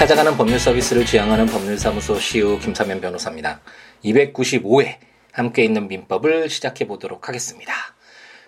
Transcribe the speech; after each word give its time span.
찾아가는 0.00 0.34
법률 0.34 0.58
서비스를 0.58 1.04
지향하는 1.04 1.44
법률사무소 1.44 2.18
시우 2.20 2.58
김사면 2.58 3.02
변호사입니다. 3.02 3.60
295회 4.02 4.96
함께 5.30 5.62
있는 5.62 5.88
민법을 5.88 6.48
시작해 6.48 6.86
보도록 6.86 7.28
하겠습니다. 7.28 7.74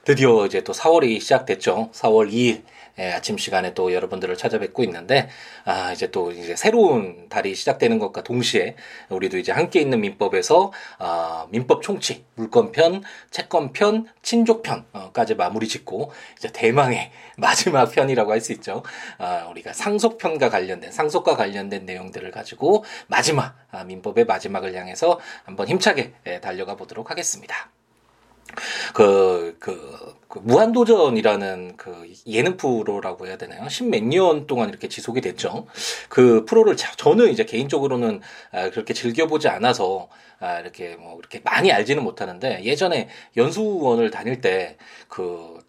드디어 0.02 0.46
이제 0.46 0.64
또 0.64 0.72
4월이 0.72 1.20
시작됐죠. 1.20 1.90
4월 1.92 2.32
2일 2.32 2.62
예, 2.98 3.12
아침 3.12 3.38
시간에 3.38 3.74
또 3.74 3.92
여러분들을 3.92 4.36
찾아뵙고 4.36 4.84
있는데 4.84 5.28
아 5.64 5.92
이제 5.92 6.10
또 6.10 6.30
이제 6.30 6.56
새로운 6.56 7.28
달이 7.28 7.54
시작되는 7.54 7.98
것과 7.98 8.22
동시에 8.22 8.76
우리도 9.08 9.38
이제 9.38 9.50
함께 9.52 9.80
있는 9.80 10.00
민법에서 10.00 10.72
아 10.98 11.46
민법 11.50 11.82
총칙 11.82 12.26
물권편, 12.34 13.02
채권편, 13.30 14.06
친족편까지 14.22 15.34
마무리 15.36 15.68
짓고 15.68 16.12
이제 16.36 16.50
대망의 16.52 17.10
마지막 17.38 17.90
편이라고 17.90 18.30
할 18.30 18.42
수 18.42 18.52
있죠. 18.54 18.82
아 19.18 19.46
우리가 19.50 19.72
상속편과 19.72 20.50
관련된 20.50 20.90
상속과 20.90 21.36
관련된 21.36 21.86
내용들을 21.86 22.28
가지고 22.32 22.84
마지막 23.06 23.56
아, 23.70 23.84
민법의 23.84 24.24
마지막을 24.24 24.74
향해서 24.74 25.20
한번 25.44 25.68
힘차게 25.68 26.12
예, 26.26 26.40
달려가 26.40 26.74
보도록 26.74 27.10
하겠습니다. 27.10 27.70
그, 28.94 29.56
그, 29.58 30.14
그 30.28 30.38
무한도전이라는 30.38 31.76
그 31.76 32.10
예능 32.26 32.56
프로라고 32.56 33.26
해야 33.26 33.36
되나요? 33.36 33.68
십몇 33.68 34.02
년 34.04 34.46
동안 34.46 34.68
이렇게 34.68 34.88
지속이 34.88 35.20
됐죠. 35.20 35.66
그 36.08 36.44
프로를 36.44 36.76
자, 36.76 36.92
저는 36.96 37.30
이제 37.30 37.44
개인적으로는 37.44 38.20
아, 38.52 38.70
그렇게 38.70 38.94
즐겨보지 38.94 39.48
않아서 39.48 40.08
아, 40.40 40.58
이렇게 40.58 40.96
뭐 40.96 41.18
이렇게 41.18 41.40
많이 41.44 41.70
알지는 41.70 42.02
못하는데 42.02 42.64
예전에 42.64 43.08
연수원을 43.36 44.10
다닐 44.10 44.40
때그 44.40 45.06
그 45.08 45.61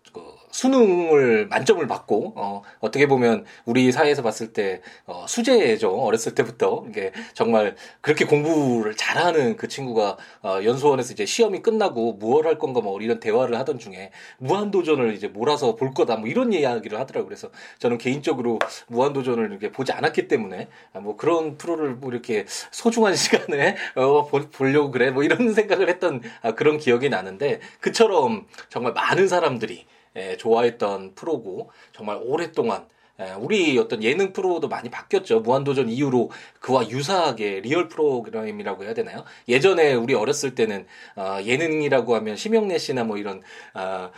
수능을 0.54 1.48
만점을 1.48 1.86
받고 1.88 2.34
어, 2.36 2.62
어떻게 2.80 3.08
보면 3.08 3.44
우리 3.66 3.92
사회에서 3.92 4.22
봤을 4.22 4.54
때 4.54 4.82
어, 5.06 5.26
수재죠. 5.28 5.92
어렸을 5.92 6.36
때부터. 6.36 6.86
이게 6.88 7.12
정말 7.34 7.76
그렇게 8.02 8.26
공부를 8.26 8.96
잘하는 8.96 9.58
그 9.58 9.68
친구가 9.68 10.18
어, 10.44 10.60
연수원에서 10.64 11.14
이제 11.14 11.26
시험이 11.26 11.62
끝나고 11.62 12.14
무얼 12.14 12.46
할 12.46 12.60
건가 12.60 12.82
뭐 12.82 13.02
이런 13.02 13.20
대화를 13.20 13.58
하던 13.60 13.80
중에 13.80 14.12
무한 14.38 14.70
도전을 14.70 15.14
이제 15.16 15.28
몰아서 15.28 15.76
볼 15.76 15.92
거다 15.94 16.18
뭐 16.18 16.30
이런 16.30 16.54
이야기를 16.54 17.00
하더라고요. 17.00 17.28
그래서 17.28 17.50
저는 17.80 17.98
개인적으로 17.98 18.60
무한 18.88 19.12
도전을 19.12 19.50
이렇게 19.50 19.72
보지 19.72 19.92
않았기 19.92 20.28
때문에 20.28 20.68
아, 20.94 21.00
뭐 21.00 21.18
그런 21.18 21.58
프로를 21.58 21.96
뭐 21.96 22.12
이렇게 22.12 22.46
소중한 22.48 23.16
시간에 23.18 23.76
어, 23.96 24.28
보려고 24.28 24.92
그래 24.92 25.10
뭐 25.10 25.24
이런 25.24 25.52
생각을 25.54 25.90
했던 25.90 26.22
아, 26.44 26.52
그런 26.52 26.78
기억이 26.78 27.10
나는데 27.10 27.60
그처럼 27.80 28.46
정말 28.70 28.94
많은 28.94 29.28
사람들이 29.28 29.74
예, 29.74 29.86
좋아했던 30.38 31.16
프로고 31.16 31.72
정말 31.92 32.20
오랫동안 32.22 32.88
예, 32.88 32.88
우리 33.40 33.78
어떤 33.78 34.02
예능 34.04 34.34
프로도 34.34 34.68
많이 34.68 34.90
바뀌었죠. 34.90 35.42
무한도전 35.42 35.88
이후로 35.90 36.32
그와 36.60 36.90
유사하게 36.90 37.62
real 37.62 37.88
프로그램이라고 37.88 38.84
해야 38.86 38.94
되나요? 38.94 39.24
예전에 39.48 39.94
우리 39.94 40.16
어렸을 40.16 40.56
때는 40.56 40.88
어, 41.16 41.38
예능이라고 41.44 42.16
하면 42.16 42.36
심형래 42.36 42.78
씨나 42.78 43.04
뭐 43.04 43.18
이런 43.18 43.42
어, 43.76 44.10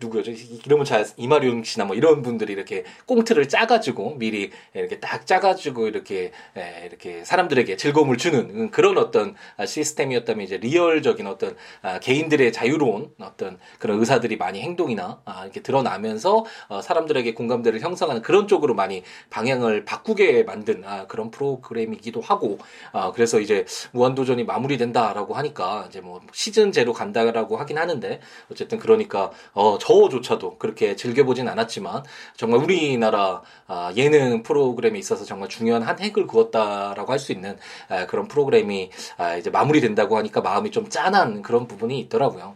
누구였죠? 0.00 0.30
이름은 0.64 0.84
잘 0.84 1.04
임하룡 1.16 1.64
씨나 1.64 1.84
뭐 1.84 1.94
이런 1.94 2.22
분들이 2.22 2.52
이렇게 2.52 2.84
꽁트를 3.06 3.48
짜가지고 3.48 4.16
미리 4.16 4.50
이렇게 4.72 5.00
딱 5.00 5.26
짜가지고 5.26 5.88
이렇게 5.88 6.32
에, 6.56 6.86
이렇게 6.86 7.24
사람들에게 7.24 7.76
즐거움을 7.76 8.16
주는 8.16 8.70
그런 8.70 8.96
어떤 8.96 9.34
시스템이었다면 9.64 10.44
이제 10.44 10.56
real적인 10.56 11.26
어떤 11.26 11.56
아, 11.82 11.98
개인들의 11.98 12.52
자유로운 12.52 13.10
어떤 13.20 13.58
그런 13.78 13.98
의사들이 14.00 14.36
많이 14.36 14.62
행동이나 14.62 15.20
아, 15.24 15.42
이렇게 15.44 15.60
드러나면서 15.60 16.44
어, 16.68 16.80
사람들에게 16.80 17.34
공감대를 17.34 17.80
형성하는 17.80 18.22
그런 18.30 18.46
쪽으로 18.46 18.74
많이 18.74 19.02
방향을 19.30 19.84
바꾸게 19.84 20.44
만든 20.44 20.84
아, 20.86 21.08
그런 21.08 21.32
프로그램이기도 21.32 22.20
하고 22.20 22.58
아, 22.92 23.10
그래서 23.10 23.40
이제 23.40 23.64
무한도전이 23.90 24.44
마무리된다라고 24.44 25.34
하니까 25.34 25.86
이제 25.88 26.00
뭐 26.00 26.20
시즌 26.32 26.70
제로 26.70 26.92
간다라고 26.92 27.56
하긴 27.56 27.76
하는데 27.76 28.20
어쨌든 28.48 28.78
그러니까 28.78 29.32
어, 29.52 29.78
저조차도 29.78 30.58
그렇게 30.58 30.94
즐겨보진 30.94 31.48
않았지만 31.48 32.04
정말 32.36 32.60
우리나라 32.60 33.42
아, 33.66 33.92
예능 33.96 34.44
프로그램에 34.44 34.96
있어서 35.00 35.24
정말 35.24 35.48
중요한 35.48 35.82
한 35.82 35.98
획을 35.98 36.28
그었다라고 36.28 37.10
할 37.12 37.18
수 37.18 37.32
있는 37.32 37.58
아, 37.88 38.06
그런 38.06 38.28
프로그램이 38.28 38.90
아, 39.18 39.34
이제 39.36 39.50
마무리된다고 39.50 40.16
하니까 40.16 40.40
마음이 40.40 40.70
좀 40.70 40.88
짠한 40.88 41.42
그런 41.42 41.66
부분이 41.66 41.98
있더라고요. 41.98 42.54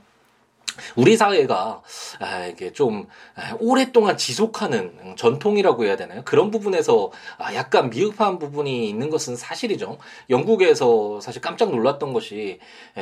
우리 0.97 1.17
사회가 1.17 1.83
아, 2.21 2.47
이게 2.47 2.73
좀 2.73 3.07
아, 3.35 3.57
오랫동안 3.61 4.17
지속하는 4.17 5.15
전통이라고 5.17 5.85
해야 5.85 5.97
되나요? 5.97 6.23
그런 6.25 6.51
부분에서 6.51 7.11
아, 7.39 7.55
약간 7.55 7.91
미흡한 7.91 8.39
부분이 8.39 8.89
있는 8.89 9.11
것은 9.11 9.37
사실이죠. 9.37 9.99
영국에서 10.31 11.21
사실 11.21 11.41
깜짝 11.41 11.71
놀랐던 11.71 12.13
것이 12.13 12.61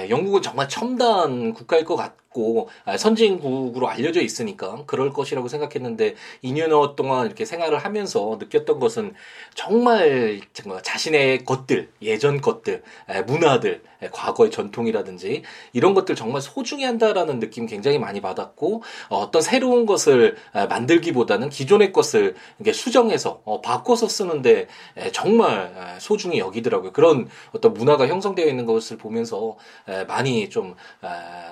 영국은 0.08 0.42
정말 0.42 0.68
첨단 0.68 1.52
국가일 1.52 1.84
것 1.84 1.96
같. 1.96 2.21
있고 2.32 2.68
아, 2.84 2.96
선진국으로 2.96 3.88
알려져 3.88 4.20
있으니까 4.20 4.82
그럴 4.86 5.12
것이라고 5.12 5.48
생각했는데 5.48 6.16
2년여 6.42 6.96
동안 6.96 7.26
이렇게 7.26 7.44
생활을 7.44 7.78
하면서 7.78 8.36
느꼈던 8.40 8.80
것은 8.80 9.14
정말 9.54 10.40
자신의 10.82 11.44
것들, 11.44 11.90
예전 12.02 12.40
것들, 12.40 12.82
문화들, 13.26 13.82
과거의 14.10 14.50
전통이라든지 14.50 15.42
이런 15.72 15.94
것들 15.94 16.16
정말 16.16 16.42
소중히 16.42 16.84
한다라는 16.84 17.38
느낌 17.38 17.66
굉장히 17.66 17.98
많이 17.98 18.20
받았고 18.20 18.82
어, 19.08 19.18
어떤 19.18 19.42
새로운 19.42 19.86
것을 19.86 20.36
만들기보다는 20.52 21.50
기존의 21.50 21.92
것을 21.92 22.34
수정해서 22.72 23.40
어, 23.44 23.60
바꿔서 23.60 24.08
쓰는데 24.08 24.66
정말 25.12 25.96
소중히 26.00 26.38
여기더라고요. 26.38 26.92
그런 26.92 27.28
어떤 27.52 27.74
문화가 27.74 28.08
형성되어 28.08 28.46
있는 28.46 28.66
것을 28.66 28.96
보면서 28.96 29.56
많이 30.08 30.48
좀 30.48 30.74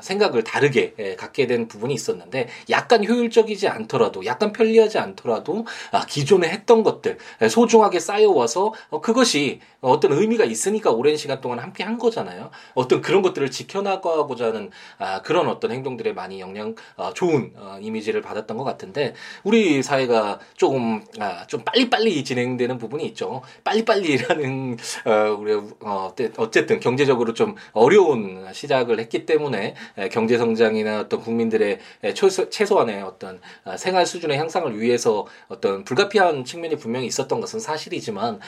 생각을 0.01 0.43
다르게 0.43 0.70
다르게 0.71 0.95
예, 0.99 1.17
갖게 1.17 1.47
된 1.47 1.69
부분이 1.69 1.93
있었는데 1.93 2.49
약간 2.71 3.05
효율적이지 3.05 3.69
않더라도 3.69 4.25
약간 4.25 4.53
편리하지 4.53 4.99
않더라도 4.99 5.67
아, 5.91 6.07
기존에 6.07 6.49
했던 6.49 6.83
것들 6.83 7.19
예, 7.43 7.49
소중하게 7.49 8.01
쌓여와서 8.01 8.73
어, 8.89 9.01
그것이 9.01 9.61
어떤 9.81 10.13
의미가 10.13 10.45
있으니까 10.45 10.91
오랜 10.91 11.17
시간 11.17 11.41
동안 11.41 11.59
함께 11.59 11.85
한 11.85 11.99
거잖아요. 11.99 12.51
어떤 12.75 13.01
그런 13.01 13.23
것들을 13.23 13.51
지켜나가고자 13.51 14.47
하는 14.47 14.71
아, 14.99 15.23
그런 15.23 15.49
어떤 15.49 15.73
행동들에 15.73 16.13
많이 16.13 16.41
영향 16.41 16.75
어, 16.97 17.13
좋은 17.13 17.53
어, 17.57 17.79
이미지를 17.81 18.23
받았던 18.23 18.57
것 18.57 18.65
같은데 18.65 19.15
우리 19.45 19.83
사회가 19.83 20.39
조금 20.57 21.03
아, 21.19 21.47
좀 21.47 21.63
빨리빨리 21.65 22.25
진행되는 22.25 22.79
부분이 22.79 23.05
있죠. 23.09 23.43
빨리빨리라는 23.65 24.79
우리 25.39 25.61
어쨌든 26.37 26.81
경제적으로 26.81 27.35
좀 27.35 27.55
어려운 27.73 28.47
시작을 28.53 29.01
했기 29.01 29.27
때문에 29.27 29.75
경제 30.13 30.39
성장 30.39 30.60
당장이나 30.61 31.01
어떤 31.01 31.21
국민들의 31.21 31.79
최소한의 32.51 33.03
어떤 33.03 33.41
아, 33.65 33.77
생활 33.79 34.05
수준의 34.05 34.37
향상을 34.39 34.79
위해서 34.79 35.27
어떤 35.49 35.85
불가피한 35.85 36.45
측면이 36.45 36.77
분명히 36.77 37.07
있었던 37.07 37.41
것은 37.41 37.61
사실이지만 37.61 38.41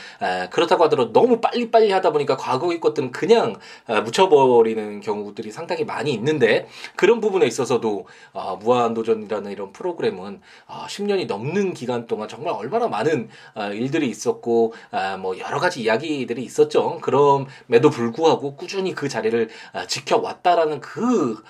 그렇다고 0.51 0.85
하더라도 0.85 1.13
너무 1.13 1.41
빨리빨리 1.41 1.91
하다 1.91 2.13
보니까 2.13 2.37
과거의 2.37 2.81
것들은 2.81 3.13
그냥 3.13 3.57
아, 3.87 4.03
묻혀버리는 4.03 5.01
경우들이 5.01 5.51
상당히 5.51 5.85
많이 5.85 6.13
있는데 6.13 6.69
그런 6.97 7.21
부분에 7.21 7.47
있어서도 7.47 8.07
아, 8.35 8.57
무한도전이라는 8.61 9.51
이런 9.51 9.73
프로그램은 9.73 10.41
10년이 10.69 11.27
넘는 11.27 11.73
기간 11.73 12.07
동안 12.07 12.29
정말 12.29 12.53
얼마나 12.55 12.89
많은 12.89 13.29
일들이 13.73 14.09
있었고 14.09 14.75
뭐 15.21 15.39
여러 15.39 15.59
가지 15.59 15.83
이야기들이 15.83 16.43
있었죠. 16.43 16.99
그럼에도 17.01 17.91
불구하고 17.91 18.57
꾸준히 18.57 18.95
그 18.95 19.09
자리를 19.09 19.49
지켜왔다라는 19.87 20.81
그 20.81 21.43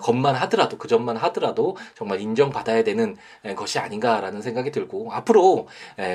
것만 0.00 0.34
하더라도 0.34 0.78
그 0.78 0.88
점만 0.88 1.16
하더라도 1.16 1.76
정말 1.94 2.20
인정받아야 2.20 2.84
되는 2.84 3.16
것이 3.56 3.78
아닌가라는 3.78 4.42
생각이 4.42 4.70
들고 4.70 5.12
앞으로 5.12 5.68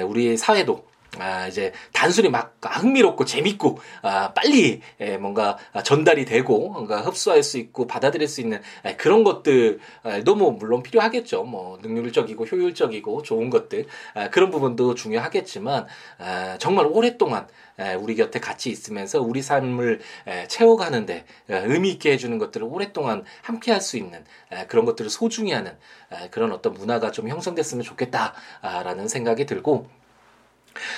우리 0.08 0.38
사회도 0.38 0.84
아, 1.20 1.48
이제 1.48 1.72
단순히 1.94 2.30
막 2.30 2.58
흥미롭고 2.62 3.26
재밌고 3.26 3.78
아, 4.02 4.34
빨리 4.34 4.82
에, 5.00 5.18
뭔가 5.18 5.58
전달이 5.84 6.26
되고 6.26 6.70
뭔가 6.70 7.02
흡수할 7.02 7.44
수 7.44 7.58
있고 7.58 7.88
받아들일 7.88 8.28
수 8.28 8.42
있는 8.42 8.62
에, 8.84 8.96
그런 8.96 9.24
것들도 9.24 10.36
뭐 10.38 10.52
물론 10.52 10.84
필요하겠죠. 10.84 11.44
뭐 11.44 11.80
능률적이고 11.82 12.46
효율적이고 12.46 13.24
좋은 13.24 13.50
것들 13.50 13.86
아, 14.14 14.30
그런 14.30 14.52
부분도 14.52 14.96
중요하겠지만 14.96 15.88
아, 16.20 16.58
정말 16.60 16.86
오랫동안 16.88 17.48
에, 17.80 17.94
우리 17.94 18.16
곁에 18.16 18.40
같이 18.40 18.70
있으면서 18.70 19.22
우리 19.22 19.42
삶을 19.42 20.00
에, 20.28 20.48
채워가는데 20.48 21.26
에, 21.50 21.58
의미 21.66 21.90
있게 21.92 22.12
해주는 22.14 22.38
것들을 22.38 22.66
오랫동안 22.70 23.24
함께할 23.42 23.82
수 23.82 23.98
있는 23.98 24.24
에, 24.52 24.66
그런 24.68 24.86
것들을 24.86 25.10
소중히 25.10 25.52
하는 25.52 25.72
에, 26.12 26.30
그런 26.30 26.52
어떤 26.52 26.74
문화가 26.74 27.12
좀 27.12 27.28
형성됐으면 27.30 27.84
좋겠다라는 27.84 29.08
생각이 29.08 29.46
들고. 29.46 29.88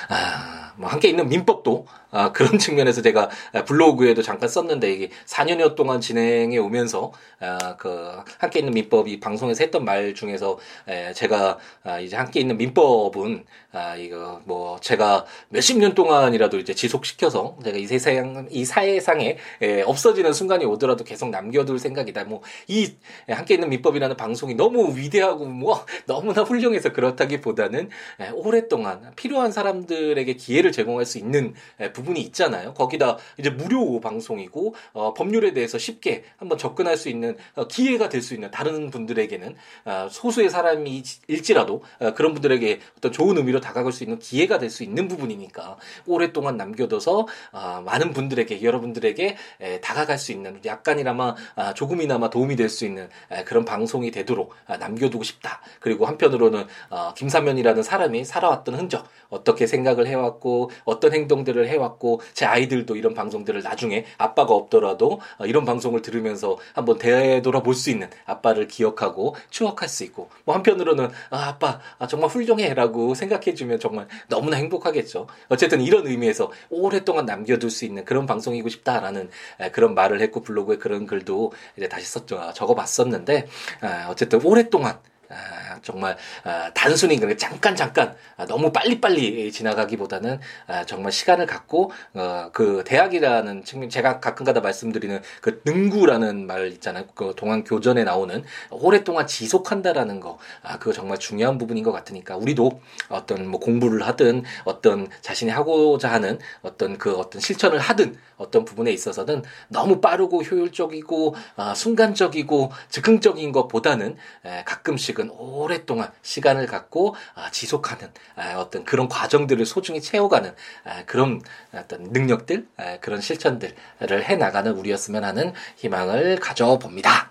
아, 0.10 0.74
뭐 0.78 0.90
함께 0.90 1.10
있는 1.10 1.28
민법도 1.30 1.86
아, 2.12 2.32
그런 2.32 2.58
측면에서 2.60 3.02
제가 3.02 3.30
블로그에도 3.66 4.22
잠깐 4.22 4.50
썼는데 4.50 4.92
이게 4.92 5.10
4년여 5.26 5.76
동안 5.76 6.02
진행해 6.02 6.58
오면서 6.58 7.12
아, 7.40 7.76
그 7.78 8.24
함께 8.40 8.60
있는 8.60 8.74
민법이 8.74 9.20
방송에서 9.20 9.64
했던 9.64 9.86
말 9.86 10.14
중에서 10.14 10.58
에, 10.88 11.14
제가 11.14 11.58
아, 11.84 12.00
이제 12.00 12.16
함께 12.16 12.40
있는 12.40 12.58
민법은 12.58 13.46
아, 13.72 13.96
이거 13.96 14.42
뭐 14.46 14.80
제가 14.80 15.26
몇십 15.50 15.78
년 15.80 15.94
동안이라도 15.94 16.60
이제 16.60 16.74
지속시켜서 16.74 17.58
제가 17.64 17.78
이 17.78 17.86
세상 17.88 18.48
이 18.52 18.66
사회상에 18.66 19.38
에, 19.62 19.82
없어지는 19.82 20.34
순간이 20.34 20.66
오더라도 20.66 21.04
계속 21.04 21.30
남겨둘 21.30 21.80
생각이다. 21.80 22.24
뭐 22.26 22.42
이 22.68 22.94
함께 23.30 23.56
있는 23.56 23.70
민법이라는 23.70 24.18
방송이 24.18 24.54
너무 24.56 24.96
위대하고 24.98 25.46
뭐 25.46 25.86
너무나 26.06 26.44
훌륭해서 26.44 26.92
그렇다기보다는 26.92 27.90
에, 28.20 28.30
오랫동안 28.30 29.12
필요한 29.16 29.52
사람 29.52 29.67
들에게 29.86 30.34
기회를 30.34 30.72
제공할 30.72 31.06
수 31.06 31.18
있는 31.18 31.54
에, 31.80 31.92
부분이 31.94 32.20
있잖아요. 32.22 32.74
거기다 32.74 33.18
이제 33.38 33.50
무료 33.50 34.00
방송이고 34.00 34.76
어, 34.94 35.14
법률에 35.14 35.54
대해서 35.54 35.78
쉽게 35.78 36.24
한번 36.38 36.58
접근할 36.58 36.98
수 36.98 37.10
있는 37.10 37.38
어, 37.56 37.68
기회가 37.68 38.10
될 38.10 38.22
수 38.22 38.34
있는 38.34 38.50
다른 38.52 38.90
분들에게는 38.90 39.56
어, 39.86 40.08
소수의 40.10 40.50
사람이일지라도 40.50 41.84
어, 42.00 42.14
그런 42.14 42.34
분들에게 42.34 42.80
어떤 42.98 43.12
좋은 43.12 43.38
의미로 43.38 43.60
다가갈 43.60 43.92
수 43.92 44.04
있는 44.04 44.20
기회가 44.20 44.58
될 44.60 44.70
수 44.70 44.84
있는 44.84 45.08
부분이니까 45.08 45.78
오랫동안 46.06 46.58
남겨둬서 46.58 47.26
어, 47.52 47.82
많은 47.86 48.12
분들에게 48.14 48.62
여러분들에게 48.62 49.38
에, 49.62 49.82
다가갈 49.82 50.18
수 50.18 50.32
있는 50.32 50.60
약간이나마 50.66 51.36
아, 51.56 51.74
조금이나마 51.74 52.30
도움이 52.30 52.56
될 52.56 52.70
수 52.70 52.86
있는 52.86 53.10
에, 53.32 53.44
그런 53.46 53.64
방송이 53.66 54.12
되도록 54.12 54.54
아, 54.66 54.78
남겨두고 54.78 55.24
싶다. 55.24 55.62
그리고 55.80 56.06
한편으로는 56.06 56.66
어, 56.90 57.14
김사면이라는 57.16 57.82
사람이 57.84 58.26
살아왔던 58.26 58.76
흔적 58.76 59.08
어떻게 59.30 59.57
생각을 59.66 60.08
해왔고 60.08 60.70
어떤 60.86 61.14
행동들을 61.14 61.68
해왔고 61.68 62.22
제 62.34 62.46
아이들도 62.46 62.96
이런 62.96 63.14
방송들을 63.14 63.64
나중에 63.64 64.06
아빠가 64.18 64.54
없더라도 64.54 65.20
어, 65.40 65.46
이런 65.46 65.66
방송을 65.66 66.02
들으면서 66.02 66.58
한번 66.74 66.98
되돌아볼 66.98 67.74
수 67.74 67.90
있는 67.90 68.10
아빠를 68.26 68.68
기억하고 68.68 69.36
추억할 69.50 69.90
수 69.90 70.04
있고 70.04 70.30
뭐 70.46 70.56
한편으로는 70.56 71.10
아, 71.30 71.48
아빠 71.48 71.80
아, 71.98 72.08
정말 72.08 72.30
훌륭해라고 72.30 73.16
생각해주면 73.16 73.80
정말 73.80 74.08
너무나 74.28 74.58
행복하겠죠. 74.58 75.28
어쨌든 75.50 75.82
이런 75.82 76.08
의미에서 76.08 76.52
오랫동안 76.70 77.26
남겨둘 77.26 77.70
수 77.70 77.86
있는 77.86 78.06
그런 78.06 78.26
방송이고 78.26 78.70
싶다라는 78.70 79.30
그런 79.72 79.96
말을 79.96 80.22
했고 80.22 80.42
블로그에 80.42 80.78
그런 80.78 81.06
글도 81.06 81.52
이제 81.78 81.88
다시 81.88 82.06
썼죠. 82.06 82.52
적어봤었는데 82.54 83.48
아, 83.82 84.08
어쨌든 84.10 84.44
오랫동안 84.44 85.00
아, 85.30 85.80
정말 85.82 86.18
아, 86.44 86.72
단순히 86.74 87.20
그 87.20 87.36
잠깐 87.36 87.76
잠깐 87.76 88.16
아, 88.38 88.46
너무 88.46 88.72
빨리빨리 88.72 89.52
지나가기보다는 89.52 90.40
아, 90.68 90.86
정말 90.86 91.12
시간을 91.12 91.46
갖고 91.46 91.92
어, 92.14 92.50
그 92.54 92.84
대학이라는 92.86 93.66
측면 93.66 93.90
제가 93.90 94.20
가끔가다 94.20 94.62
말씀드리는 94.62 95.22
그 95.42 95.62
능구라는 95.66 96.48
말 96.48 96.68
있잖아요. 96.74 97.06
그 97.14 97.34
동안 97.36 97.64
교전에 97.64 98.04
나오는 98.04 98.44
오랫동안 98.72 99.28
지속한다라는 99.28 100.20
거 100.20 100.38
아, 100.64 100.80
그거 100.80 100.94
정말 100.94 101.18
중요한 101.18 101.58
부분인 101.58 101.84
것 101.84 101.92
같으니까 101.92 102.38
우리도 102.38 102.82
어떤 103.10 103.48
뭐 103.48 103.60
공부를 103.60 104.06
하든 104.08 104.44
어떤 104.64 105.10
자신이 105.22 105.52
하고자 105.52 106.12
하는 106.12 106.40
어떤 106.62 106.98
그 106.98 107.16
어떤 107.16 107.42
실천을 107.42 107.80
하든 107.80 108.18
어떤 108.38 108.64
부분에 108.66 108.92
있어서는 108.92 109.44
너무 109.68 110.00
빠르고 110.00 110.44
효율적이고 110.44 111.36
아, 111.58 111.74
순간적이고 111.74 112.72
즉흥적인 112.90 113.52
것보다는 113.52 114.16
에, 114.46 114.64
가끔씩 114.64 115.17
방식은 115.18 115.32
오랫동안 115.32 116.12
시간을 116.22 116.68
갖고 116.68 117.16
아, 117.34 117.50
지속하는 117.50 118.10
아, 118.36 118.56
어떤 118.58 118.86
그런 118.86 119.10
과정들을 119.10 119.66
소중히 119.66 120.00
채워가는 120.00 120.54
아, 120.86 121.04
그런 121.06 121.42
어떤 121.74 122.04
능력들, 122.04 122.68
그런 123.02 123.20
실천들을 123.20 124.24
해 124.24 124.36
나가는 124.36 124.72
우리였으면 124.72 125.24
하는 125.24 125.54
희망을 125.78 126.38
가져봅니다. 126.40 127.27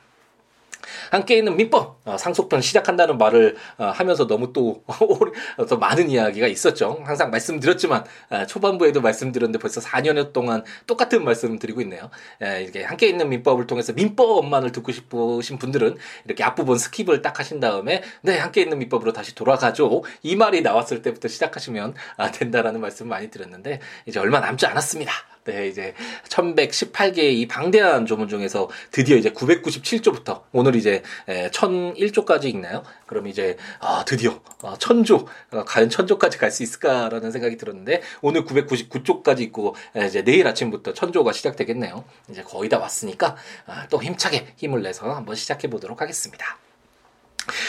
함께 1.11 1.37
읽는 1.39 1.57
민법 1.57 2.01
어, 2.05 2.17
상속편 2.17 2.61
시작한다는 2.61 3.19
말을 3.19 3.57
어, 3.79 3.87
하면서 3.87 4.27
너무 4.27 4.53
또, 4.53 4.85
더 5.69 5.77
많은 5.77 6.11
이야기가 6.11 6.47
있었죠. 6.47 7.03
항상 7.05 7.31
말씀드렸지만 7.31 8.05
어, 8.31 8.47
초반부에도 8.47 9.01
말씀드렸는데 9.01 9.59
벌써 9.59 9.81
4년 9.81 10.33
동안 10.33 10.65
똑같은 10.87 11.25
말씀을 11.25 11.59
드리고 11.59 11.81
있네요. 11.83 12.11
에, 12.43 12.63
이렇게 12.63 12.85
함께 12.85 13.09
읽는 13.09 13.29
민법을 13.29 13.67
통해서 13.67 13.93
민법만을 13.93 14.73
듣고 14.73 14.93
싶으신 14.93 15.59
분들은 15.59 15.97
이렇게 16.25 16.45
앞부분 16.45 16.77
skip을 16.77 17.23
딱 17.23 17.39
하신 17.39 17.61
다음에 17.61 18.03
네 18.23 18.39
함께 18.39 18.63
읽는 18.63 18.79
민법으로 18.79 19.13
다시 19.13 19.35
돌아가죠. 19.35 20.05
이 20.23 20.37
말이 20.37 20.63
나왔을 20.63 21.03
때부터 21.03 21.29
시작하시면 21.29 21.95
아, 22.17 22.31
된다라는 22.31 22.81
말씀 22.81 23.09
많이 23.09 23.31
드렸는데 23.31 23.81
이제 24.07 24.21
얼마 24.21 24.41
남지 24.41 24.67
않았습니다. 24.67 25.36
네, 25.47 25.69
이제 25.69 25.95
1118개의 26.29 27.35
이 27.35 27.47
방대한 27.47 28.05
조문 28.05 28.29
중에서 28.29 28.69
드디어 28.91 29.17
이제 29.17 29.31
997조부터 29.31 30.43
오늘 30.53 30.75
이제 30.75 31.03
1001조까지 31.29 32.45
읽나요? 32.47 32.83
그럼 33.07 33.29
이제 33.29 33.57
아, 33.81 34.05
드디어 34.05 34.41
아, 34.63 34.75
1000조 34.75 35.27
아, 35.53 35.65
과연 35.65 35.89
1000조까지 35.89 36.39
갈 36.39 36.51
수 36.51 36.63
있을까라는 36.63 37.33
생각이 37.33 37.57
들었는데 37.57 38.03
오늘 38.23 38.45
999조까지 38.45 39.41
있고 39.41 39.75
이제 40.07 40.23
내일 40.23 40.47
아침부터 40.47 40.93
1000조가 40.95 41.33
시작되겠네요. 41.35 42.05
이제 42.31 42.43
거의 42.43 42.69
다 42.69 42.79
왔으니까 42.79 43.37
아, 43.67 43.87
또 43.89 44.03
힘차게 44.03 44.55
힘을 44.57 44.83
내서 44.83 45.13
한번 45.13 45.35
시작해 45.35 45.69
보도록 45.69 46.01
하겠습니다. 46.01 46.59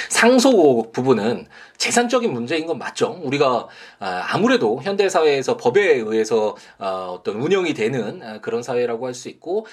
상속 0.09 0.91
부분은 0.91 1.47
재산적인 1.77 2.33
문제인 2.33 2.65
건 2.65 2.79
맞죠. 2.79 3.19
우리가 3.23 3.67
아, 3.99 4.23
아무래도 4.29 4.79
현대 4.81 5.09
사회에서 5.09 5.57
법에 5.57 5.95
의해서 5.95 6.55
아, 6.79 7.07
어떤 7.11 7.35
운영이 7.35 7.73
되는 7.73 8.21
아, 8.23 8.39
그런 8.41 8.63
사회라고 8.63 9.05
할 9.05 9.17
수 9.17 9.29
있고 9.29 9.65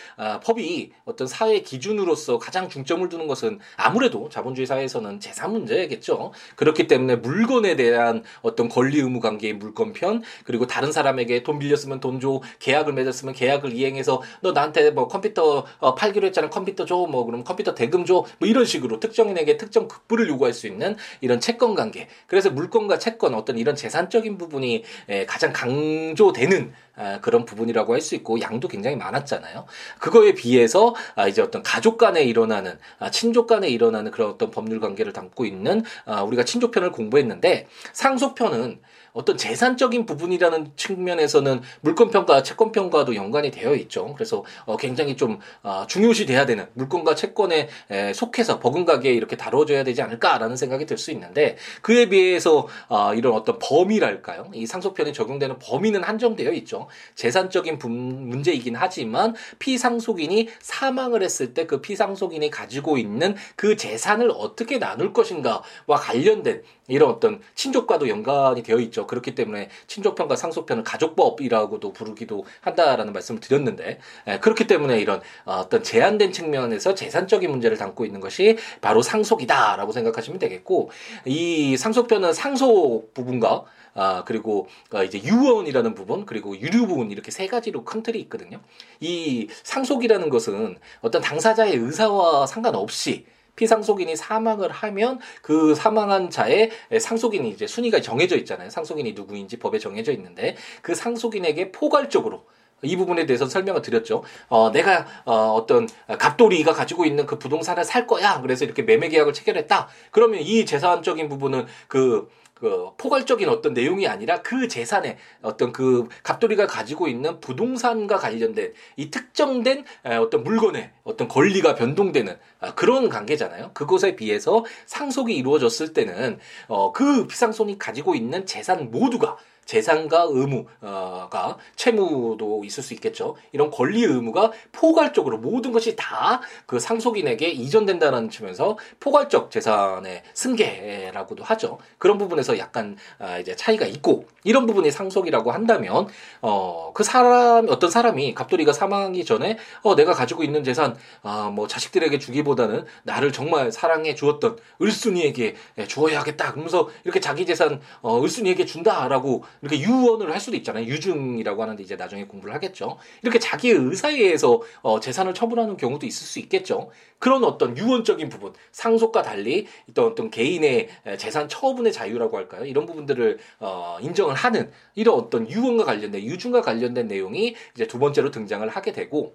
법이 0.43 0.93
어떤 1.05 1.27
사회 1.27 1.61
기준으로서 1.61 2.39
가장 2.39 2.71
중점을 2.71 3.07
두는 3.11 3.27
것은 3.27 3.59
아무래도 3.77 4.31
자본주의 4.31 4.67
사회에서는 4.67 5.21
재산 5.21 5.53
문제겠죠. 5.53 6.33
그렇기 6.57 6.87
때문에 6.87 7.17
물건에 7.17 7.77
대한 7.77 8.23
어떤 8.41 8.71
권리 8.71 9.01
의무 9.01 9.21
관계의 9.21 9.55
물건편 9.55 10.23
그리고 10.45 10.67
다른 10.67 10.93
사람에게 10.93 11.43
돈 11.43 11.59
빌렸으면 11.59 12.01
돈 12.01 12.21
줘, 12.21 12.41
계약을 12.59 12.95
맺었으면 12.95 13.35
계약을 13.35 13.75
이행해서 13.75 14.23
너 14.41 14.53
나한테 14.53 14.93
뭐 14.93 15.09
컴퓨터 15.09 15.67
어, 15.79 15.95
팔기로 15.95 16.27
했잖아 16.29 16.49
컴퓨터 16.49 16.87
줘, 16.87 16.97
뭐 16.97 17.27
그럼 17.27 17.45
컴퓨터 17.45 17.75
대금 17.75 18.07
줘, 18.07 18.25
뭐 18.39 18.49
이런 18.49 18.65
식으로 18.65 18.99
특정인에게 18.99 19.59
특정 19.59 19.89
급부를 19.95 20.29
요구할 20.29 20.53
수 20.53 20.67
있는 20.67 20.97
이런 21.21 21.41
채권 21.41 21.75
관계 21.75 21.85
관계. 21.85 22.09
그래서 22.27 22.51
물건과 22.51 22.99
채권 22.99 23.35
어떤 23.35 23.59
이런 23.59 23.77
재산적인 23.77 24.39
부분이 24.39 24.85
가장 25.27 25.53
강조되는 25.53 26.73
아, 26.97 27.19
그런 27.21 27.45
부분이라고 27.45 27.93
할 27.93 28.05
수 28.05 28.15
있고 28.15 28.41
양도 28.41 28.69
굉장히 28.69 28.97
많았잖아요. 28.97 29.65
그거에 29.99 30.35
비해서 30.35 30.95
아, 31.17 31.27
이제 31.27 31.41
어떤 31.41 31.63
가족 31.63 31.97
간에 31.97 32.23
일어나는 32.23 32.79
아, 32.99 33.11
친족 33.11 33.47
간에 33.47 33.69
일어나는 33.69 34.11
그런 34.11 34.31
어떤 34.31 34.51
법률 34.51 34.79
관계를 34.79 35.13
담고 35.13 35.47
있는 35.47 35.83
우리가 36.27 36.45
친족편을 36.45 36.93
공부했는데 36.93 37.67
상속편은 37.93 38.79
어떤 39.15 39.39
재산적인 39.39 40.05
부분이라는 40.07 40.73
측면에서는 40.77 41.63
물권 41.81 42.11
평가, 42.11 42.43
채권 42.43 42.73
평가도 42.73 43.15
연관이 43.15 43.51
되어 43.51 43.75
있죠. 43.77 44.13
그래서 44.15 44.45
어, 44.67 44.77
굉장히 44.77 45.17
좀 45.17 45.39
어, 45.63 45.87
중요시 45.89 46.27
돼야 46.27 46.45
되는 46.47 46.67
물권과 46.75 47.15
채권에 47.15 47.69
에, 47.91 48.13
속해서 48.13 48.59
버금가게 48.59 49.13
이렇게 49.13 49.37
다뤄져야 49.37 49.85
되지 49.85 50.03
않을까라는 50.03 50.57
생각이 50.57 50.85
들 50.87 50.99
수 50.99 51.11
있는데 51.11 51.57
그에 51.83 52.09
비해서 52.09 52.69
어, 52.89 53.15
이런 53.15 53.33
어떤 53.35 53.59
범위랄까요? 53.59 54.51
이 54.55 54.65
상속편에 54.67 55.11
적용되는 55.13 55.59
범위는 55.59 56.03
한정되어 56.05 56.53
있죠. 56.53 56.87
재산적인 57.17 57.79
분, 57.79 58.29
문제이긴 58.29 58.77
하지만 58.77 59.35
피상속인이 59.59 60.49
사망을 60.61 61.23
했을 61.23 61.53
때 61.55 61.65
그 61.67 61.81
피상속인이 61.81 62.51
가지고 62.51 62.99
있는 62.99 63.37
그 63.57 63.77
재산을 63.77 64.31
어떻게 64.37 64.79
나눌 64.79 65.13
것인가와 65.13 65.97
관련된 65.97 66.63
이런 66.89 67.11
어떤 67.11 67.41
친족과도 67.55 68.09
연관이 68.09 68.63
되어 68.63 68.79
있죠. 68.79 69.07
그렇기 69.07 69.35
때문에 69.35 69.69
친족편과 69.87 70.37
상속편을 70.37 70.85
가족법이라고도 70.85 71.93
부르기도 71.93 72.45
한다라는 72.61 73.13
말씀을 73.13 73.41
드렸는데 73.41 73.99
에, 74.27 74.39
그렇기 74.41 74.67
때문에 74.67 74.99
이런 75.01 75.21
어, 75.45 75.55
어떤 75.55 75.83
제한된 75.83 76.33
측면에서 76.33 76.95
재산적인 76.95 77.51
문제를 77.51 77.77
담고 77.77 78.05
있는 78.05 78.21
것이 78.21 78.59
바로 78.81 79.03
상속이다라고 79.03 79.93
생각하시면 79.93 80.39
되겠고 80.39 80.91
이 81.25 81.77
상속편은 81.77 82.33
상속 82.33 83.15
부분과 83.15 83.65
아, 83.95 84.25
그리고 84.25 84.67
어, 84.93 85.05
이제 85.05 85.23
유언이라는 85.23 85.95
부분, 85.95 86.27
그리고 86.27 86.59
유류 86.59 86.87
부분 86.87 87.11
이렇게 87.13 87.31
세 87.31 87.47
가지로 87.47 87.85
큰 87.85 88.03
틀이 88.03 88.19
있거든요. 88.23 88.61
이 89.01 89.49
상속이라는 89.63 90.29
것은 90.31 90.77
어떤 91.01 91.23
당사자의 91.23 91.77
의사와 91.77 92.47
상관없이 92.47 93.25
피상속인이 93.57 94.17
사망을 94.17 94.71
하면 94.71 95.19
그 95.43 95.75
사망한 95.75 96.31
자의 96.31 96.71
상속인이 96.99 97.49
이제 97.51 97.67
순위가 97.67 98.01
정해져 98.01 98.37
있잖아요. 98.37 98.71
상속인이 98.71 99.13
누구인지 99.13 99.59
법에 99.59 99.79
정해져 99.79 100.13
있는데 100.13 100.57
그 100.83 100.95
상속인에게 100.95 101.73
포괄적으로 101.73 102.45
이 102.83 102.97
부분에 102.97 103.27
대해서 103.27 103.47
설명을 103.47 103.83
드렸죠. 103.83 104.23
어, 104.49 104.71
내가 104.71 105.07
어, 105.25 105.53
어떤 105.55 105.89
갑돌이가 106.07 106.73
가지고 106.73 107.05
있는 107.05 107.27
그 107.27 107.39
부동산을 107.39 107.85
살 107.85 108.07
거야. 108.07 108.41
그래서 108.43 108.65
이렇게 108.65 108.83
매매 108.83 109.09
계약을 109.09 109.33
체결했다. 109.33 109.89
그러면 110.11 110.41
이 110.41 110.67
재산적인 110.67 111.29
부분은 111.29 111.67
그 111.89 112.29
그그 112.65 112.93
포괄적인 112.97 113.49
어떤 113.51 113.75
내용이 113.75 114.09
아니라 114.09 114.41
그 114.41 114.69
재산의 114.69 115.19
어떤 115.43 115.71
그 115.71 116.09
갑돌이가 116.23 116.67
가지고 116.67 117.09
있는 117.09 117.39
부동산과 117.41 118.17
관련된 118.17 118.73
이 118.97 119.11
특정된 119.11 119.85
어떤 120.03 120.43
물건의 120.43 120.91
어떤 121.05 121.29
권리가 121.29 121.75
변동되는 121.75 122.39
아, 122.61 122.75
그런 122.75 123.11
관계잖아요. 123.11 123.73
그것에 123.75 124.17
비해서 124.17 124.65
상속이 124.87 125.37
이루어졌을 125.37 125.93
때는 125.93 126.39
어, 126.69 126.93
그 126.93 127.27
피상손이 127.27 127.79
가지고 127.79 128.15
있는 128.15 128.47
재산 128.47 128.91
모두가 128.91 129.37
재산과 129.65 130.27
의무가 130.31 131.57
채무도 131.77 132.63
있을 132.65 132.83
수 132.83 132.95
있겠죠. 132.95 133.37
이런 133.53 133.71
권리 133.71 134.03
의무가 134.05 134.53
포괄적으로 134.73 135.39
모든 135.39 135.73
것이 135.73 135.97
다 135.97 136.41
그 136.67 136.79
상속인에게 136.81 137.49
이전된다는 137.49 138.31
측면에서 138.31 138.79
포괄적 139.01 139.51
재산의 139.51 140.23
승계라고도 140.35 141.45
하죠. 141.45 141.79
그런 141.99 142.19
부분에서 142.19 142.59
약간 142.59 142.97
아, 143.19 143.39
이제 143.39 143.55
차이가 143.57 143.87
있고 143.87 144.27
이런 144.45 144.67
부분이 144.67 144.91
상속이라고 144.91 145.53
한다면 145.53 146.09
어 146.41 146.85
그 146.95 147.03
사람 147.03 147.69
어떤 147.69 147.91
사람이 147.91 148.35
갑돌이가 148.35 148.73
사망하기 148.73 149.25
전에 149.25 149.59
어 149.83 149.97
내가 149.97 150.13
가지고 150.13 150.45
있는 150.45 150.63
재산 150.63 150.97
아뭐 151.23 151.67
자식들에게 151.67 152.19
주기보다는 152.19 152.85
나를 153.03 153.33
정말 153.33 153.73
사랑해 153.73 154.15
주었던 154.15 154.57
을순이에게 154.81 155.57
주어야겠다. 155.89 156.53
그러면서 156.53 156.89
이렇게 157.05 157.19
자기 157.21 157.45
재산 157.47 157.81
어 158.01 158.23
을순이에게 158.23 158.65
준다라고 158.65 159.45
이렇게 159.63 159.81
유언을 159.81 160.33
할 160.33 160.41
수도 160.41 160.57
있잖아요. 160.57 160.85
유증이라고 160.87 161.63
하는데 161.63 161.83
이제 161.83 161.97
나중에 161.97 162.27
공부를 162.27 162.55
하겠죠. 162.55 162.99
이렇게 163.23 163.39
자기의 163.39 163.75
의사에 163.75 164.15
의해서 164.15 164.61
어, 164.83 165.01
재산을 165.01 165.35
처분하는 165.35 165.77
경우도 165.77 166.07
있을 166.07 166.27
수 166.27 166.39
있겠죠. 166.41 166.91
그런 167.19 167.45
어떤 167.45 167.77
유언적인 167.77 168.29
부분, 168.29 168.53
상속과 168.73 169.23
달리 169.23 169.67
어떤, 169.89 170.07
어떤 170.07 170.31
개인의 170.31 170.89
재산 171.19 171.49
처분의 171.49 171.93
자유라고 171.93 172.37
할까요? 172.37 172.65
이런 172.67 172.87
부분들을 172.87 173.39
어, 173.61 173.99
인정을 174.01 174.35
하는 174.35 174.71
이런 174.95 175.15
어떤 175.15 175.51
유언과 175.51 175.85
관련된 175.85 176.23
유증과 176.23 176.61
관련된 176.61 177.09
내용이 177.09 177.55
이제 177.75 177.87
두 177.87 177.99
번째로 177.99 178.31
등장을 178.31 178.67
하게 178.69 178.93
되고 178.93 179.35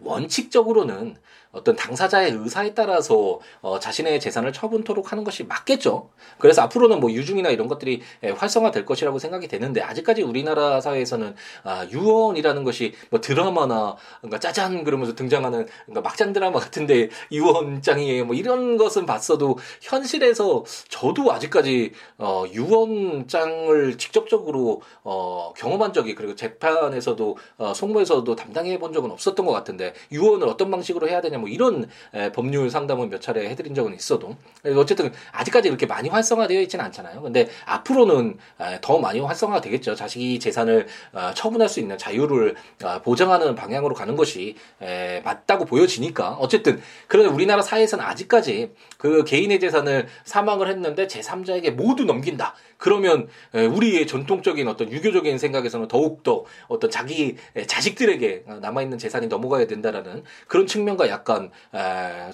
원칙적으로는 0.00 1.16
어떤 1.50 1.76
당사자의 1.76 2.32
의사에 2.32 2.74
따라서 2.74 3.40
어, 3.60 3.78
자신의 3.78 4.20
재산을 4.20 4.52
처분토록 4.52 5.12
하는 5.12 5.24
것이 5.24 5.44
맞겠죠. 5.44 6.10
그래서 6.38 6.62
앞으로는 6.62 7.00
뭐 7.00 7.10
유증이나 7.10 7.48
이런 7.48 7.68
것들이 7.68 8.02
예, 8.22 8.30
활성화될 8.30 8.84
것이라고 8.84 9.18
생각이 9.18 9.48
되는데 9.48 9.80
아직까지 9.80 10.22
우리나라 10.22 10.80
사회에서는 10.80 11.34
아, 11.64 11.86
유언이라는 11.90 12.64
것이 12.64 12.92
뭐 13.10 13.20
드라마나 13.20 13.96
그러니까 14.20 14.38
짜잔 14.40 14.84
그러면서 14.84 15.14
등장하는 15.14 15.66
그러니까 15.86 16.00
막장 16.02 16.32
드라마 16.32 16.58
같은데 16.58 17.08
유언장이에요. 17.32 18.26
뭐 18.26 18.34
이런 18.34 18.76
것은 18.76 19.06
봤어도 19.06 19.56
현실에서 19.80 20.64
저도 20.88 21.32
아직까지 21.32 21.92
어, 22.18 22.44
유언장을 22.52 23.96
직접적으로 23.96 24.82
어, 25.02 25.54
경험한 25.56 25.94
적이 25.94 26.14
그리고 26.14 26.34
재판에서도 26.34 27.36
어, 27.56 27.72
송무에서도 27.74 28.36
담당해 28.36 28.78
본 28.78 28.92
적은 28.92 29.10
없었던 29.10 29.46
것 29.46 29.52
같은데 29.52 29.94
유언을 30.12 30.46
어떤 30.46 30.70
방식으로 30.70 31.08
해야 31.08 31.20
되냐 31.22 31.37
뭐 31.38 31.48
이런 31.48 31.88
에, 32.14 32.32
법률 32.32 32.70
상담을 32.70 33.08
몇 33.08 33.20
차례 33.20 33.48
해드린 33.48 33.74
적은 33.74 33.94
있어도 33.94 34.36
어쨌든 34.76 35.12
아직까지 35.32 35.68
이렇게 35.68 35.86
많이 35.86 36.08
활성화되어 36.08 36.60
있지는 36.62 36.84
않잖아요. 36.86 37.22
근데 37.22 37.48
앞으로는 37.64 38.36
에, 38.60 38.78
더 38.80 38.98
많이 38.98 39.20
활성화 39.20 39.60
되겠죠. 39.60 39.94
자식이 39.94 40.38
재산을 40.38 40.86
어, 41.12 41.32
처분할 41.34 41.68
수 41.68 41.80
있는 41.80 41.98
자유를 41.98 42.56
어, 42.84 43.02
보장하는 43.02 43.54
방향으로 43.54 43.94
가는 43.94 44.16
것이 44.16 44.56
에, 44.80 45.20
맞다고 45.20 45.64
보여지니까 45.64 46.32
어쨌든 46.32 46.80
그런데 47.06 47.32
우리나라 47.32 47.62
사회에서는 47.62 48.04
아직까지 48.04 48.72
그 48.96 49.24
개인의 49.24 49.60
재산을 49.60 50.08
사망을 50.24 50.68
했는데 50.68 51.06
제3자에게 51.06 51.72
모두 51.72 52.04
넘긴다. 52.04 52.54
그러면 52.78 53.28
우리의 53.52 54.06
전통적인 54.06 54.68
어떤 54.68 54.90
유교적인 54.90 55.36
생각에서는 55.38 55.88
더욱더 55.88 56.44
어떤 56.68 56.90
자기 56.90 57.36
자식들에게 57.66 58.44
남아있는 58.60 58.98
재산이 58.98 59.26
넘어가야 59.26 59.66
된다라는 59.66 60.22
그런 60.46 60.66
측면과 60.66 61.08
약간 61.08 61.27
약간 61.28 61.50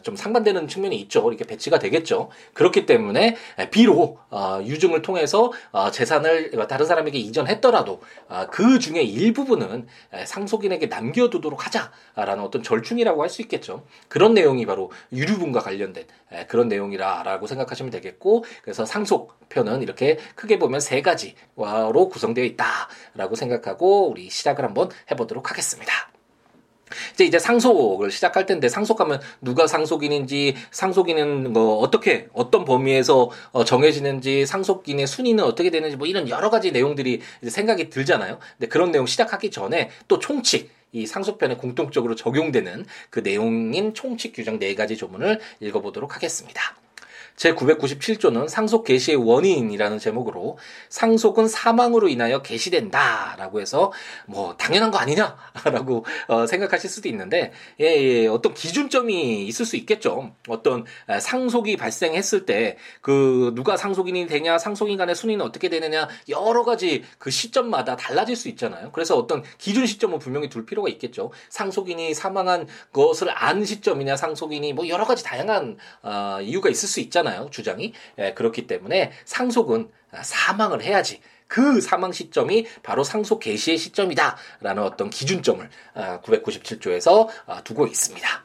좀 0.03 0.15
상반되는 0.15 0.69
측면이 0.69 0.97
있죠. 1.03 1.29
이렇게 1.29 1.45
배치가 1.45 1.79
되겠죠. 1.79 2.31
그렇기 2.53 2.87
때문에 2.87 3.37
비록 3.71 4.21
어, 4.31 4.61
유증을 4.63 5.03
통해서 5.03 5.53
어, 5.73 5.91
재산을 5.91 6.53
다른 6.69 6.87
사람에게 6.87 7.19
이전했더라도 7.19 8.01
어, 8.29 8.47
그 8.51 8.79
중에 8.79 9.03
일부분은 9.03 9.87
상속인에게 10.25 10.87
남겨두도록 10.87 11.67
하자라는 11.67 12.45
어떤 12.45 12.63
절충이라고 12.63 13.23
할 13.23 13.35
수 13.35 13.43
있겠죠. 13.43 13.85
그런 14.07 14.33
내용이 14.33 14.65
바로 14.65 14.93
유류분과 15.11 15.59
관련된 15.59 16.05
그런 16.47 16.69
내용이라고 16.69 17.49
생각하시면 17.49 17.91
되겠고 17.91 18.45
그래서 18.63 18.85
상속편은 18.85 19.83
이렇게 19.83 20.19
크게 20.37 20.61
보면 20.61 20.79
세 20.79 21.03
가지로 21.03 22.09
구성되어 22.09 22.45
있다라고 22.45 23.35
생각하고 23.35 24.09
우리 24.09 24.31
시작을 24.31 24.65
한번 24.65 24.89
해보도록 25.11 25.51
하겠습니다. 25.51 26.14
이제 27.15 27.25
이제 27.25 27.39
상속을 27.39 28.11
시작할 28.11 28.47
텐데 28.47 28.69
상속하면 28.69 29.21
누가 29.41 29.67
상속인인지 29.67 30.55
상속인은 30.71 31.53
뭐 31.53 31.79
어떻게 31.79 32.29
어떤 32.33 32.65
범위에서 32.65 33.31
어 33.53 33.65
정해지는지 33.65 34.47
상속인의 34.47 35.07
순위는 35.07 35.45
어떻게 35.45 35.71
되는지 35.71 35.97
뭐 35.97 36.07
이런 36.07 36.29
여러 36.29 36.51
가지 36.51 36.73
내용들이 36.73 37.21
생각이 37.47 37.91
들잖아요. 37.91 38.39
근데 38.59 38.69
그런 38.69 38.91
내용 38.91 39.07
시작하기 39.07 39.51
전에 39.51 39.91
또 40.09 40.19
총칙 40.19 40.71
이 40.93 41.07
상속편에 41.07 41.57
공통적으로 41.57 42.15
적용되는 42.15 42.87
그 43.11 43.19
내용인 43.19 43.95
총칙 43.95 44.33
규정 44.33 44.61
네 44.61 44.75
가지 44.77 44.97
조문을 44.97 45.41
읽어보도록 45.61 46.15
하겠습니다. 46.15 46.77
제997조는 47.37 48.49
상속 48.49 48.85
개시의 48.85 49.17
원인이라는 49.17 49.99
제목으로 49.99 50.59
상속은 50.89 51.49
사망으로 51.49 52.09
인하여 52.09 52.43
개시된다라고 52.43 53.61
해서 53.61 53.93
뭐 54.27 54.57
당연한 54.57 54.91
거 54.91 54.99
아니냐 54.99 55.37
라고 55.65 56.05
어, 56.29 56.47
생각하실 56.47 56.91
수도 56.91 57.09
있는데 57.09 57.53
예, 57.81 57.87
예, 57.87 58.27
어떤 58.27 58.55
기준점이 58.55 59.47
있을 59.47 59.65
수 59.65 59.77
있겠죠. 59.77 60.33
어떤 60.49 60.85
상속이 61.21 61.77
발생했을 61.77 62.47
때 62.47 62.77
그 63.01 63.53
누가 63.55 63.77
상속인이 63.77 64.27
되냐, 64.27 64.59
상속인 64.59 64.97
간의 64.97 65.15
순위는 65.15 65.45
어떻게 65.45 65.69
되느냐 65.69 66.09
여러 66.29 66.65
가지 66.65 67.05
그 67.19 67.31
시점마다 67.31 67.97
달라질 67.97 68.37
수 68.37 68.49
있잖아요. 68.49 68.91
그래서 68.93 69.17
어떤 69.17 69.43
기준 69.59 69.87
시점은 69.87 70.19
분명히 70.19 70.49
둘 70.49 70.67
필요가 70.67 70.89
있겠죠. 70.89 71.31
상속인이 71.49 72.15
사망한 72.15 72.67
것을 72.93 73.29
안 73.31 73.65
시점이냐, 73.65 74.17
상속인이 74.17 74.73
뭐 74.73 74.89
여러 74.89 75.05
가지 75.05 75.25
다양한 75.25 75.77
어, 76.03 76.39
이유가 76.43 76.69
있을 76.69 76.89
수 76.89 77.01
있잖아요. 77.01 77.49
주장이. 77.51 77.93
예, 78.19 78.33
그렇기 78.35 78.67
때문에 78.67 79.13
상속은 79.25 79.91
사망을 80.23 80.83
해야지. 80.83 81.21
그 81.47 81.81
사망 81.81 82.13
시점이 82.13 82.67
바로 82.83 83.05
상속 83.05 83.41
개시의 83.41 83.79
시점이다라는 83.79 84.83
어떤 84.83 85.11
기준점을 85.11 85.69
997조에서 85.95 87.29
아, 87.47 87.55
아, 87.55 87.63
두고 87.63 87.87
있습니다. 87.87 88.44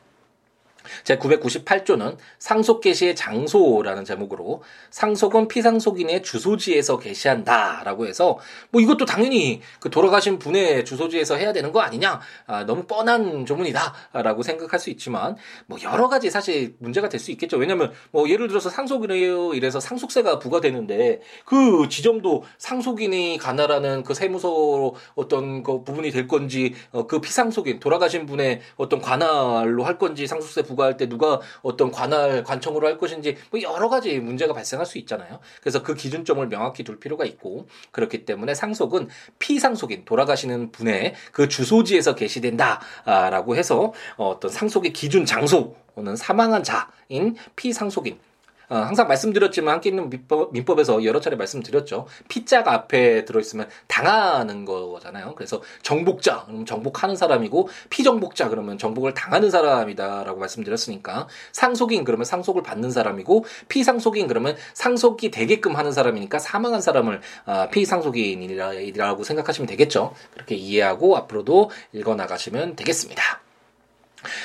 제998조는 1.03 2.17
상속 2.39 2.81
개시의 2.81 3.15
장소라는 3.15 4.05
제목으로 4.05 4.63
상속은 4.89 5.47
피상속인의 5.47 6.23
주소지에서 6.23 6.97
개시한다라고 6.97 8.07
해서 8.07 8.39
뭐 8.71 8.81
이것도 8.81 9.05
당연히 9.05 9.61
그 9.79 9.89
돌아가신 9.89 10.39
분의 10.39 10.85
주소지에서 10.85 11.35
해야 11.35 11.53
되는 11.53 11.71
거 11.71 11.81
아니냐? 11.81 12.19
아, 12.47 12.65
너무 12.65 12.83
뻔한 12.83 13.45
조문이다라고 13.45 14.43
생각할 14.43 14.79
수 14.79 14.89
있지만 14.89 15.35
뭐 15.67 15.77
여러 15.83 16.07
가지 16.09 16.31
사실 16.31 16.75
문제가 16.79 17.07
될 17.07 17.19
수 17.19 17.31
있겠죠. 17.31 17.57
왜냐하면 17.57 17.91
뭐 18.11 18.27
예를 18.29 18.47
들어서 18.47 18.69
상속인이에요 18.69 19.53
이래서 19.53 19.79
상속세가 19.79 20.39
부과되는데 20.39 21.21
그 21.45 21.87
지점도 21.89 22.43
상속인이 22.57 23.37
가나라는 23.37 24.03
그 24.03 24.13
세무서 24.13 24.93
어떤 25.15 25.61
그 25.61 25.83
부분이 25.83 26.11
될 26.11 26.27
건지 26.27 26.73
어, 26.91 27.05
그 27.05 27.19
피상속인 27.19 27.79
돌아가신 27.79 28.25
분의 28.25 28.61
어떤 28.77 29.01
관할로 29.01 29.83
할 29.83 29.99
건지 29.99 30.25
상속세 30.25 30.63
부과 30.63 30.78
부과할 30.79 30.95
때 30.97 31.09
누가 31.09 31.41
어떤 31.61 31.91
관할 31.91 32.43
관청으로 32.43 32.87
할 32.87 32.97
것인지 32.97 33.35
뭐 33.51 33.61
여러 33.61 33.89
가지 33.89 34.17
문제가 34.19 34.53
발생할 34.53 34.85
수 34.85 34.97
있잖아요. 34.99 35.39
그래서 35.59 35.83
그 35.83 35.93
기준점을 35.93 36.47
명확히 36.47 36.83
둘 36.83 36.99
필요가 36.99 37.25
있고 37.25 37.67
그렇기 37.91 38.25
때문에 38.25 38.55
상속은 38.55 39.09
피상속인 39.39 40.05
돌아가시는 40.05 40.71
분의 40.71 41.15
그 41.33 41.49
주소지에서 41.49 42.15
개시된다라고 42.15 43.55
해서 43.55 43.93
어떤 44.15 44.49
상속의 44.49 44.93
기준 44.93 45.25
장소는 45.25 46.15
사망한 46.15 46.63
자인 46.63 47.35
피상속인 47.55 48.17
어, 48.69 48.75
항상 48.75 49.07
말씀드렸지만 49.07 49.75
함께 49.75 49.89
있는 49.89 50.09
민법, 50.09 50.53
민법에서 50.53 51.03
여러 51.03 51.19
차례 51.19 51.35
말씀드렸죠. 51.35 52.05
피자가 52.27 52.73
앞에 52.73 53.25
들어있으면 53.25 53.67
당하는 53.87 54.65
거잖아요. 54.65 55.33
그래서 55.35 55.61
정복자, 55.81 56.47
정복하는 56.65 57.15
사람이고 57.15 57.69
피정복자 57.89 58.49
그러면 58.49 58.77
정복을 58.77 59.13
당하는 59.13 59.49
사람이다라고 59.49 60.39
말씀드렸으니까 60.39 61.27
상속인 61.51 62.03
그러면 62.03 62.25
상속을 62.25 62.63
받는 62.63 62.91
사람이고 62.91 63.45
피상속인 63.67 64.27
그러면 64.27 64.55
상속이 64.73 65.31
되게끔 65.31 65.75
하는 65.75 65.91
사람이니까 65.91 66.39
사망한 66.39 66.81
사람을 66.81 67.21
어, 67.45 67.67
피상속인이라고 67.71 69.23
생각하시면 69.23 69.67
되겠죠. 69.67 70.13
그렇게 70.33 70.55
이해하고 70.55 71.17
앞으로도 71.17 71.71
읽어 71.93 72.15
나가시면 72.15 72.75
되겠습니다. 72.75 73.48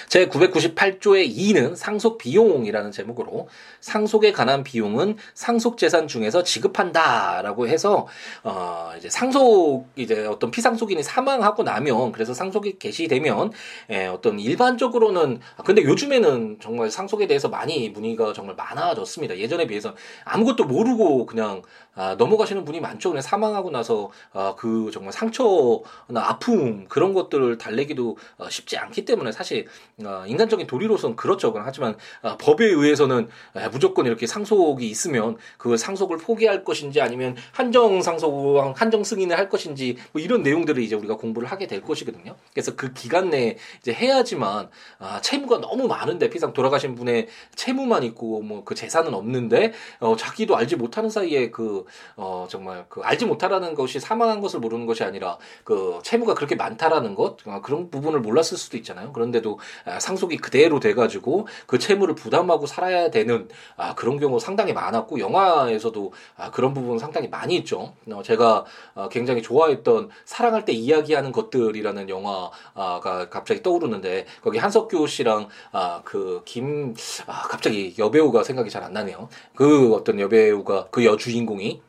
제 0.09 0.29
998조의 0.29 1.35
2는 1.37 1.77
상속 1.77 2.19
비용이라는 2.19 2.93
제목으로 2.93 3.49
상속에 3.81 4.33
관한 4.33 4.63
비용은 4.63 5.17
상속 5.35 5.79
재산 5.79 6.09
중에서 6.09 6.43
지급한다라고 6.43 7.69
해서 7.69 8.07
어 8.43 8.93
이제 8.97 9.09
상속 9.11 9.87
이제 9.97 10.27
어떤 10.27 10.51
피상속인이 10.51 11.03
사망하고 11.03 11.63
나면 11.63 12.13
그래서 12.13 12.35
상속이 12.35 12.79
개시되면 12.79 13.53
예, 13.91 14.07
어떤 14.07 14.39
일반적으로는 14.39 15.41
근데 15.65 15.83
요즘에는 15.83 16.59
정말 16.61 16.91
상속에 16.91 17.27
대해서 17.27 17.49
많이 17.49 17.89
문의가 17.91 18.33
정말 18.33 18.55
많아졌습니다. 18.57 19.39
예전에 19.39 19.67
비해서 19.67 19.95
아무것도 20.25 20.65
모르고 20.65 21.27
그냥 21.27 21.63
아, 21.97 22.17
넘어가시는 22.17 22.65
분이 22.65 22.81
많죠. 22.81 23.11
그냥 23.11 23.23
사망하고 23.23 23.71
나서 23.71 24.11
아, 24.33 24.55
그 24.57 24.91
정말 24.93 25.13
상처나 25.13 26.21
아픔 26.21 26.87
그런 26.89 27.15
것들을 27.15 27.57
달래기도 27.59 28.17
어, 28.39 28.51
쉽지 28.51 28.77
않기 28.77 29.05
때문에 29.05 29.31
사실 29.31 29.64
어, 30.05 30.25
인간적인 30.27 30.67
도리로서는 30.67 31.15
그렇죠. 31.15 31.55
하지만 31.57 31.97
어, 32.23 32.37
법에 32.37 32.67
의해서는 32.67 33.29
에, 33.57 33.69
무조건 33.69 34.07
이렇게 34.07 34.27
상속이 34.27 34.89
있으면 34.89 35.37
그 35.57 35.77
상속을 35.77 36.19
포기할 36.19 36.65
것인지 36.65 37.01
아니면 37.01 37.37
한정 37.53 38.03
상속 38.03 38.75
한정 38.77 39.05
승인을 39.05 39.39
할 39.39 39.49
것인지 39.49 39.99
뭐 40.13 40.21
이런 40.21 40.43
내용들을 40.43 40.83
이제 40.83 40.97
우리가 40.97 41.17
공부를 41.17 41.49
하게 41.49 41.67
될 41.67 41.81
것이거든요. 41.81 42.35
그래서 42.53 42.75
그 42.75 42.93
기간 42.93 43.31
내에 43.31 43.57
이제 43.81 43.93
해야지만 43.93 44.69
아, 44.99 45.21
채무가 45.21 45.61
너무 45.61 45.87
많은데 45.87 46.29
피상 46.29 46.53
돌아가신 46.53 46.95
분의 46.97 47.29
채무만 47.55 48.03
있고 48.03 48.43
뭐 48.43 48.65
그 48.65 48.75
재산은 48.75 49.15
없는데 49.15 49.73
어, 50.01 50.17
자기도 50.17 50.57
알지 50.57 50.77
못하는 50.77 51.11
사이에 51.11 51.51
그 51.51 51.85
어, 52.17 52.47
정말 52.49 52.87
그 52.89 53.01
알지 53.03 53.27
못하라는 53.27 53.75
것이 53.75 54.01
사망한 54.01 54.41
것을 54.41 54.61
모르는 54.61 54.87
것이 54.87 55.05
아니라 55.05 55.39
그 55.63 56.01
채무가 56.03 56.35
그렇게 56.35 56.55
많다라는 56.57 57.15
것 57.15 57.37
어, 57.47 57.61
그런 57.63 57.91
부분을 57.91 58.21
몰랐을 58.21 58.57
수도 58.57 58.77
있잖아요. 58.77 59.13
그런데도 59.13 59.54
아, 59.85 59.99
상속이 59.99 60.37
그대로 60.37 60.79
돼가지고 60.79 61.49
그 61.67 61.79
채무를 61.79 62.15
부담하고 62.15 62.67
살아야 62.67 63.11
되는 63.11 63.49
아, 63.77 63.95
그런 63.95 64.21
경우 64.21 64.39
상당히 64.39 64.73
많았고 64.73 65.19
영화에서도 65.19 66.13
아, 66.37 66.51
그런 66.53 66.73
부분 66.73 66.99
상당히 66.99 67.29
많이 67.29 67.57
있죠. 67.57 67.95
어, 68.13 68.23
제가 68.23 68.65
어, 68.95 69.09
굉장히 69.11 69.43
좋아했던 69.43 70.11
사랑할 70.25 70.65
때 70.65 70.73
이야기하는 70.73 71.33
것들이라는 71.33 72.09
영화가 72.09 73.29
갑자기 73.31 73.63
떠오르는데 73.63 74.27
거기 74.43 74.59
한석규 74.59 75.07
씨랑 75.09 75.49
아, 75.73 76.03
그김 76.05 76.95
아, 77.27 77.43
갑자기 77.49 77.95
여배우가 77.99 78.45
생각이 78.45 78.71
잘 78.71 78.85
안 78.85 78.93
나네요. 78.93 79.29
그 79.57 79.95
어떤 79.95 80.21
여배우가 80.21 80.89
그 80.91 81.05
여주인공이 81.05 81.81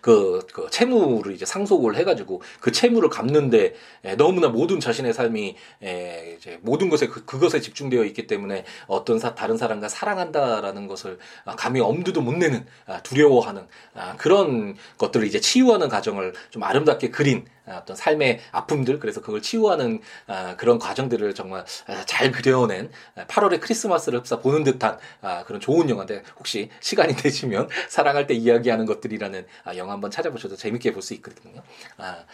그, 0.00 0.46
그 0.52 0.68
채무를 0.70 1.32
이제 1.32 1.44
상속을 1.44 1.96
해가지고 1.96 2.42
그 2.60 2.72
채무를 2.72 3.08
갚는데 3.08 3.74
에, 4.04 4.16
너무나 4.16 4.48
모든 4.48 4.80
자신의 4.80 5.12
삶이 5.12 5.56
에, 5.82 6.36
이제 6.36 6.58
모든 6.62 6.88
것에 6.88 7.08
그, 7.08 7.24
그것에 7.24 7.60
집중되어 7.60 8.04
있기 8.04 8.26
때문에 8.26 8.64
어떤 8.86 9.18
사, 9.18 9.34
다른 9.34 9.56
사람과 9.56 9.88
사랑한다라는 9.88 10.86
것을 10.86 11.18
아, 11.44 11.54
감히 11.56 11.80
엄두도 11.80 12.20
못 12.20 12.36
내는 12.36 12.66
아, 12.86 13.00
두려워하는 13.02 13.66
아, 13.94 14.16
그런 14.16 14.76
것들을 14.98 15.26
이제 15.26 15.40
치유하는 15.40 15.88
과정을 15.88 16.34
좀 16.50 16.62
아름답게 16.62 17.10
그린 17.10 17.46
아, 17.46 17.53
어떤 17.66 17.96
삶의 17.96 18.40
아픔들 18.50 18.98
그래서 18.98 19.20
그걸 19.20 19.40
치유하는 19.40 20.00
아, 20.26 20.56
그런 20.56 20.78
과정들을 20.78 21.34
정말 21.34 21.64
아, 21.86 22.04
잘 22.06 22.32
그려낸 22.32 22.90
8월의 23.16 23.60
크리스마스를 23.60 24.18
흡사 24.18 24.40
보는 24.40 24.64
듯한 24.64 24.98
그런 25.46 25.60
좋은 25.60 25.88
영화인데 25.88 26.22
혹시 26.38 26.70
시간이 26.80 27.14
되시면 27.16 27.68
사랑할 27.88 28.26
때 28.26 28.34
이야기하는 28.34 28.86
것들이라는 28.86 29.46
영화 29.76 29.92
한번 29.92 30.10
찾아보셔도 30.10 30.56
재밌게 30.56 30.92
볼 30.92 31.04
수 31.04 31.14
있거든요. 31.14 31.62
아, 31.98 32.24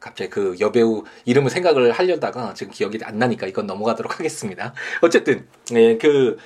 갑자기 0.00 0.28
그 0.28 0.56
여배우 0.60 1.04
이름을 1.24 1.50
생각을 1.50 1.92
하려다가 1.92 2.52
지금 2.52 2.72
기억이 2.72 2.98
안 3.04 3.18
나니까 3.18 3.46
이건 3.46 3.66
넘어가도록 3.66 4.18
하겠습니다. 4.18 4.74
어쨌든 5.00 5.46
예, 5.72 5.96
그, 5.96 6.36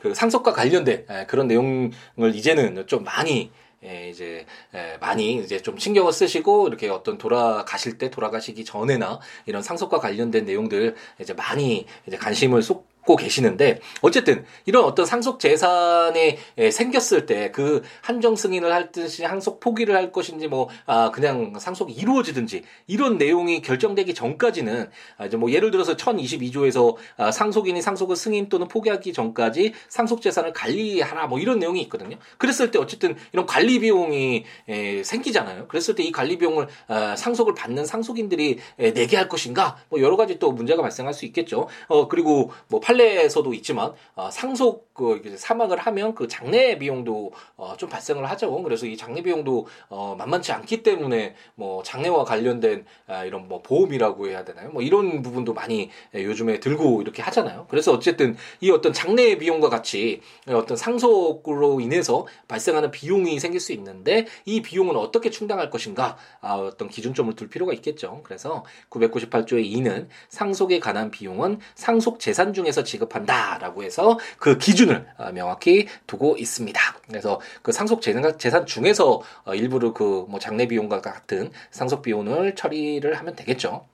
그 0.00 0.14
상속과 0.14 0.52
관련된 0.52 1.06
그런 1.26 1.48
내용을 1.48 2.34
이제는 2.34 2.86
좀 2.86 3.04
많이 3.04 3.50
예, 3.84 4.08
이제 4.08 4.46
예, 4.74 4.96
많이 5.00 5.36
이제 5.36 5.60
좀 5.60 5.76
신경을 5.76 6.12
쓰시고 6.12 6.68
이렇게 6.68 6.88
어떤 6.88 7.18
돌아가실 7.18 7.98
때 7.98 8.10
돌아가시기 8.10 8.64
전에나 8.64 9.20
이런 9.46 9.62
상속과 9.62 9.98
관련된 9.98 10.44
내용들 10.44 10.94
이제 11.20 11.32
많이 11.34 11.86
이제 12.06 12.16
관심을 12.16 12.62
쏟 12.62 12.91
고 13.04 13.16
계시는데 13.16 13.80
어쨌든 14.00 14.44
이런 14.64 14.84
어떤 14.84 15.06
상속 15.06 15.40
재산이 15.40 16.38
생겼을 16.70 17.26
때 17.26 17.42
그 17.52 17.82
한정 18.00 18.36
승인을 18.36 18.72
할 18.72 18.92
듯이 18.92 19.22
상속 19.22 19.60
포기를 19.60 19.94
할 19.94 20.12
것인지 20.12 20.48
뭐 20.48 20.68
아 20.86 21.10
그냥 21.10 21.54
상속이 21.58 21.92
이루어지든지 21.92 22.62
이런 22.86 23.18
내용이 23.18 23.62
결정되기 23.62 24.14
전까지는 24.14 24.90
아 25.16 25.26
이제 25.26 25.36
뭐 25.36 25.50
예를 25.50 25.70
들어서 25.70 25.96
1022조에서 25.96 26.96
아 27.16 27.30
상속인이 27.30 27.80
상속을 27.82 28.16
승인 28.16 28.48
또는 28.48 28.68
포기하기 28.68 29.12
전까지 29.12 29.72
상속 29.88 30.22
재산을 30.22 30.52
관리하라 30.52 31.26
뭐 31.26 31.38
이런 31.38 31.58
내용이 31.58 31.80
있거든요. 31.82 32.16
그랬을 32.38 32.70
때 32.70 32.78
어쨌든 32.78 33.16
이런 33.32 33.46
관리 33.46 33.78
비용이 33.78 34.44
에 34.68 35.02
생기잖아요. 35.02 35.68
그랬을 35.68 35.94
때 35.94 36.02
이 36.02 36.10
관리 36.10 36.36
비용을 36.36 36.66
아 36.88 37.14
상속을 37.16 37.54
받는 37.54 37.86
상속인들이 37.86 38.58
내게 38.76 39.16
할 39.16 39.28
것인가 39.28 39.76
뭐 39.88 40.00
여러 40.00 40.16
가지 40.16 40.38
또 40.38 40.50
문제가 40.52 40.82
발생할 40.82 41.14
수 41.14 41.26
있겠죠. 41.26 41.68
어 41.86 42.08
그리고 42.08 42.50
뭐 42.68 42.80
판례에서도 42.92 43.52
있지만 43.54 43.92
어, 44.14 44.30
상속 44.30 44.92
그 44.94 45.36
사망을 45.38 45.78
하면 45.78 46.14
그 46.14 46.28
장례 46.28 46.78
비용도 46.78 47.32
어, 47.56 47.74
좀 47.78 47.88
발생을 47.88 48.28
하죠. 48.30 48.62
그래서 48.62 48.86
이 48.86 48.96
장례 48.96 49.22
비용도 49.22 49.66
어, 49.88 50.14
만만치 50.18 50.52
않기 50.52 50.82
때문에 50.82 51.34
뭐 51.54 51.82
장례와 51.82 52.24
관련된 52.24 52.84
아, 53.06 53.24
이런 53.24 53.48
뭐 53.48 53.62
보험이라고 53.62 54.28
해야 54.28 54.44
되나요? 54.44 54.70
뭐 54.70 54.82
이런 54.82 55.22
부분도 55.22 55.54
많이 55.54 55.90
요즘에 56.14 56.60
들고 56.60 57.02
이렇게 57.02 57.22
하잖아요. 57.22 57.66
그래서 57.68 57.92
어쨌든 57.92 58.36
이 58.60 58.70
어떤 58.70 58.92
장례 58.92 59.38
비용과 59.38 59.70
같이 59.70 60.20
어떤 60.48 60.76
상속으로 60.76 61.80
인해서 61.80 62.26
발생하는 62.48 62.90
비용이 62.90 63.40
생길 63.40 63.60
수 63.60 63.72
있는데 63.72 64.26
이 64.44 64.60
비용은 64.60 64.96
어떻게 64.96 65.30
충당할 65.30 65.70
것인가 65.70 66.16
아, 66.40 66.54
어떤 66.54 66.88
기준점을 66.88 67.34
둘 67.34 67.48
필요가 67.48 67.72
있겠죠. 67.72 68.20
그래서 68.24 68.64
998조의 68.90 69.72
2는 69.72 70.08
상속에 70.28 70.80
관한 70.80 71.10
비용은 71.10 71.60
상속 71.74 72.20
재산 72.20 72.52
중에서 72.52 72.81
지급한다라고 72.84 73.82
해서 73.82 74.18
그 74.38 74.58
기준을 74.58 75.06
어, 75.18 75.30
명확히 75.32 75.88
두고 76.06 76.36
있습니다. 76.38 76.80
그래서 77.08 77.40
그 77.62 77.72
상속 77.72 78.00
재산 78.02 78.66
중에서 78.66 79.22
어, 79.44 79.54
일부를 79.54 79.92
그 79.92 80.22
뭐 80.28 80.38
장례 80.38 80.66
비용과 80.66 81.00
같은 81.00 81.50
상속 81.70 82.02
비용을 82.02 82.54
처리를 82.54 83.14
하면 83.18 83.36
되겠죠. 83.36 83.86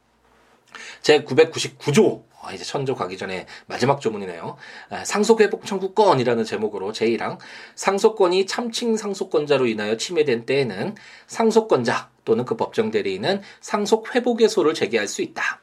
제 1.03 1.25
999조 1.25 2.23
어, 2.41 2.53
이제 2.53 2.65
천조 2.65 2.95
가기 2.95 3.19
전에 3.19 3.47
마지막 3.67 4.01
조문이네요. 4.01 4.57
상속회복 5.05 5.67
청구권이라는 5.67 6.45
제목으로 6.45 6.93
제1항 6.93 7.39
상속권이 7.75 8.47
참칭 8.47 8.97
상속권자로 8.97 9.67
인하여 9.67 9.97
침해된 9.97 10.47
때에는 10.47 10.95
상속권자 11.27 12.11
또는 12.25 12.45
그 12.45 12.57
법정 12.57 12.91
대리인은 12.91 13.43
상속회복 13.61 14.43
의소를 14.43 14.75
제기할 14.75 15.09
수 15.09 15.23
있다. 15.23 15.61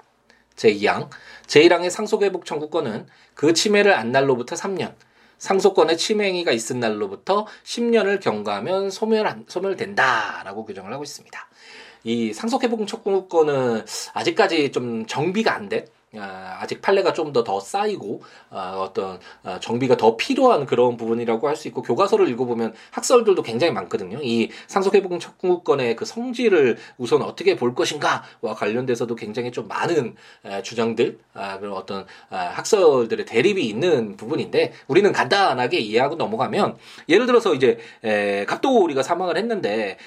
제2항 0.55 1.09
제1항의 1.47 1.89
상속회복 1.89 2.45
청구권은 2.45 3.07
그 3.33 3.53
침해를 3.53 3.93
안 3.93 4.11
날로부터 4.11 4.55
3년, 4.55 4.93
상속권의 5.37 5.97
침해 5.97 6.27
행위가 6.27 6.51
있은 6.51 6.79
날로부터 6.79 7.45
10년을 7.63 8.21
경과하면 8.21 8.89
소멸, 8.89 9.45
소멸된다라고 9.47 10.65
규정을 10.65 10.93
하고 10.93 11.03
있습니다. 11.03 11.47
이 12.03 12.33
상속회복 12.33 12.87
청구권은 12.87 13.85
아직까지 14.13 14.71
좀 14.71 15.05
정비가 15.05 15.53
안 15.53 15.69
된, 15.69 15.87
아, 16.19 16.57
아직 16.61 16.81
판례가 16.81 17.13
좀 17.13 17.33
더 17.33 17.43
더 17.43 17.59
쌓이고 17.59 18.23
아, 18.49 18.75
어떤 18.79 19.19
아, 19.43 19.59
정비가 19.59 19.97
더 19.97 20.15
필요한 20.17 20.65
그런 20.65 20.97
부분이라고 20.97 21.47
할 21.47 21.55
수 21.55 21.67
있고 21.69 21.81
교과서를 21.81 22.27
읽어보면 22.29 22.73
학설들도 22.91 23.41
굉장히 23.41 23.71
많거든요. 23.73 24.19
이 24.21 24.49
상속회복 24.67 25.19
청구권의 25.19 25.95
그 25.95 26.03
성질을 26.05 26.77
우선 26.97 27.21
어떻게 27.21 27.55
볼 27.55 27.73
것인가와 27.73 28.55
관련돼서도 28.55 29.15
굉장히 29.15 29.51
좀 29.51 29.67
많은 29.69 30.15
주장들 30.63 31.17
그런 31.59 31.73
어떤 31.73 32.05
학설들의 32.29 33.25
대립이 33.25 33.65
있는 33.65 34.17
부분인데 34.17 34.73
우리는 34.87 35.11
간단하게 35.13 35.79
이해하고 35.79 36.15
넘어가면 36.15 36.77
예를 37.07 37.25
들어서 37.25 37.53
이제 37.53 37.77
갑돌이가 38.47 39.01
사망을 39.03 39.37
했는데 39.37 39.97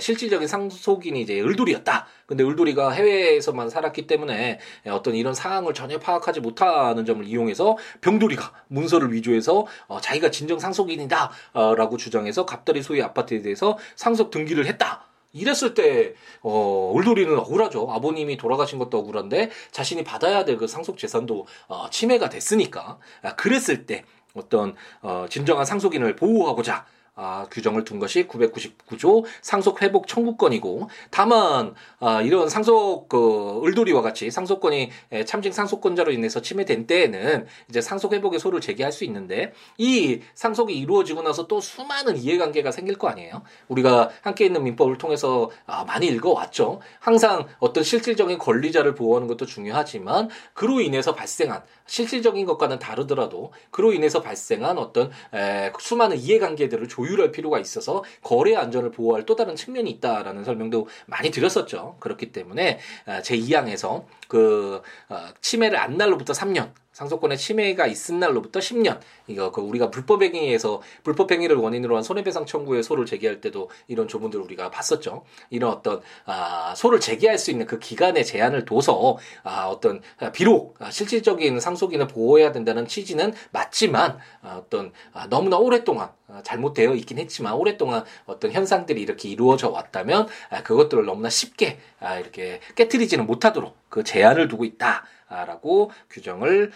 실질적인 0.00 0.46
상속인이 0.46 1.20
이제 1.20 1.40
을돌이였다. 1.40 2.06
근데 2.32 2.44
을돌이가 2.44 2.92
해외에서만 2.92 3.68
살았기 3.68 4.06
때문에 4.06 4.58
어떤 4.88 5.14
이런 5.14 5.34
상황을 5.34 5.74
전혀 5.74 5.98
파악하지 5.98 6.40
못하는 6.40 7.04
점을 7.04 7.22
이용해서 7.26 7.76
병돌이가 8.00 8.52
문서를 8.68 9.12
위조해서 9.12 9.66
어, 9.86 10.00
자기가 10.00 10.30
진정 10.30 10.58
상속인이다라고 10.58 11.30
어, 11.52 11.96
주장해서 11.98 12.46
갑돌이 12.46 12.82
소유 12.82 13.04
아파트에 13.04 13.42
대해서 13.42 13.76
상속 13.96 14.30
등기를 14.30 14.64
했다. 14.64 15.04
이랬을 15.34 15.74
때, 15.74 16.14
어, 16.42 16.92
울돌이는 16.94 17.38
억울하죠. 17.38 17.90
아버님이 17.90 18.38
돌아가신 18.38 18.78
것도 18.78 18.98
억울한데, 18.98 19.50
자신이 19.70 20.02
받아야 20.04 20.44
될 20.46 20.56
그 20.56 20.66
상속 20.66 20.96
재산도, 20.98 21.46
어, 21.68 21.90
침해가 21.90 22.28
됐으니까. 22.28 22.98
아, 23.22 23.34
그랬을 23.34 23.86
때, 23.86 24.04
어떤, 24.34 24.74
어, 25.00 25.26
진정한 25.30 25.64
상속인을 25.64 26.16
보호하고자, 26.16 26.84
아, 27.14 27.46
규정을 27.50 27.84
둔 27.84 27.98
것이 27.98 28.26
999조 28.26 29.24
상속 29.42 29.82
회복 29.82 30.06
청구권이고 30.06 30.88
다만 31.10 31.74
아, 32.00 32.22
이런 32.22 32.48
상속 32.48 33.08
그 33.08 33.60
을돌이와 33.64 34.00
같이 34.00 34.30
상속권이 34.30 34.90
참직 35.26 35.52
상속권자로 35.52 36.10
인해서 36.10 36.40
침해된 36.40 36.86
때에는 36.86 37.46
이제 37.68 37.80
상속 37.82 38.14
회복의 38.14 38.40
소를 38.40 38.62
제기할 38.62 38.92
수 38.92 39.04
있는데 39.04 39.52
이 39.76 40.20
상속이 40.34 40.76
이루어지고 40.76 41.20
나서 41.20 41.46
또 41.46 41.60
수많은 41.60 42.16
이해관계가 42.16 42.70
생길 42.70 42.96
거 42.96 43.08
아니에요. 43.08 43.42
우리가 43.68 44.10
함께 44.22 44.46
있는 44.46 44.64
민법을 44.64 44.96
통해서 44.96 45.50
아, 45.66 45.84
많이 45.84 46.06
읽어왔죠. 46.06 46.80
항상 46.98 47.46
어떤 47.58 47.84
실질적인 47.84 48.38
권리자를 48.38 48.94
보호하는 48.94 49.28
것도 49.28 49.44
중요하지만 49.44 50.30
그로 50.54 50.80
인해서 50.80 51.14
발생한 51.14 51.62
실질적인 51.86 52.46
것과는 52.46 52.78
다르더라도 52.78 53.52
그로 53.70 53.92
인해서 53.92 54.22
발생한 54.22 54.78
어떤 54.78 55.10
에, 55.34 55.70
수많은 55.78 56.16
이해관계들을 56.16 56.88
조 56.88 57.01
율할 57.06 57.32
필요가 57.32 57.58
있어서 57.58 58.04
거래 58.22 58.54
안전을 58.54 58.90
보호할 58.90 59.24
또 59.26 59.36
다른 59.36 59.56
측면이 59.56 59.90
있다라는 59.90 60.44
설명도 60.44 60.88
많이 61.06 61.30
드렸었죠. 61.30 61.96
그렇기 62.00 62.32
때문에 62.32 62.78
제 63.22 63.36
2항에서 63.36 64.04
그 64.28 64.82
어, 65.08 65.26
침해를 65.40 65.78
안 65.78 65.96
날로부터 65.96 66.32
3년 66.32 66.70
상속권의 66.92 67.38
침해가 67.38 67.86
있은 67.86 68.18
날로부터 68.20 68.60
10년 68.60 69.00
이거 69.26 69.50
그 69.50 69.60
우리가 69.60 69.90
불법행위에서 69.90 70.82
불법행위를 71.04 71.56
원인으로 71.56 71.96
한 71.96 72.02
손해배상 72.02 72.46
청구의 72.46 72.82
소를 72.82 73.06
제기할 73.06 73.40
때도 73.40 73.70
이런 73.88 74.08
조문들을 74.08 74.44
우리가 74.44 74.70
봤었죠. 74.70 75.24
이런 75.50 75.70
어떤 75.70 76.00
아, 76.26 76.74
소를 76.76 77.00
제기할 77.00 77.38
수 77.38 77.50
있는 77.50 77.66
그 77.66 77.78
기간의 77.78 78.24
제한을 78.24 78.64
둬서 78.64 79.16
아, 79.42 79.66
어떤 79.66 80.02
아, 80.18 80.30
비록 80.32 80.76
실질적인 80.90 81.60
상속인을 81.60 82.08
보호해야 82.08 82.52
된다는 82.52 82.86
취지는 82.86 83.32
맞지만 83.50 84.18
아, 84.42 84.56
어떤 84.58 84.92
아, 85.12 85.26
너무나 85.28 85.56
오랫동안 85.56 86.10
아, 86.28 86.42
잘못되어 86.42 86.94
있긴 86.94 87.18
했지만 87.18 87.54
오랫동안 87.54 88.04
어떤 88.26 88.52
현상들이 88.52 89.00
이렇게 89.00 89.28
이루어져 89.28 89.68
왔다면 89.68 90.28
아, 90.50 90.62
그것들을 90.62 91.04
너무나 91.04 91.28
쉽게 91.28 91.78
아, 92.02 92.18
이렇게 92.18 92.60
깨뜨리지는 92.74 93.26
못하도록 93.26 93.76
그 93.88 94.04
제한을 94.04 94.48
두고 94.48 94.64
있다. 94.64 95.04
라고 95.28 95.90
규정을 96.10 96.72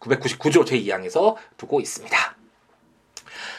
999조 0.00 0.66
제2항에서 0.66 1.36
두고 1.56 1.80
있습니다. 1.80 2.36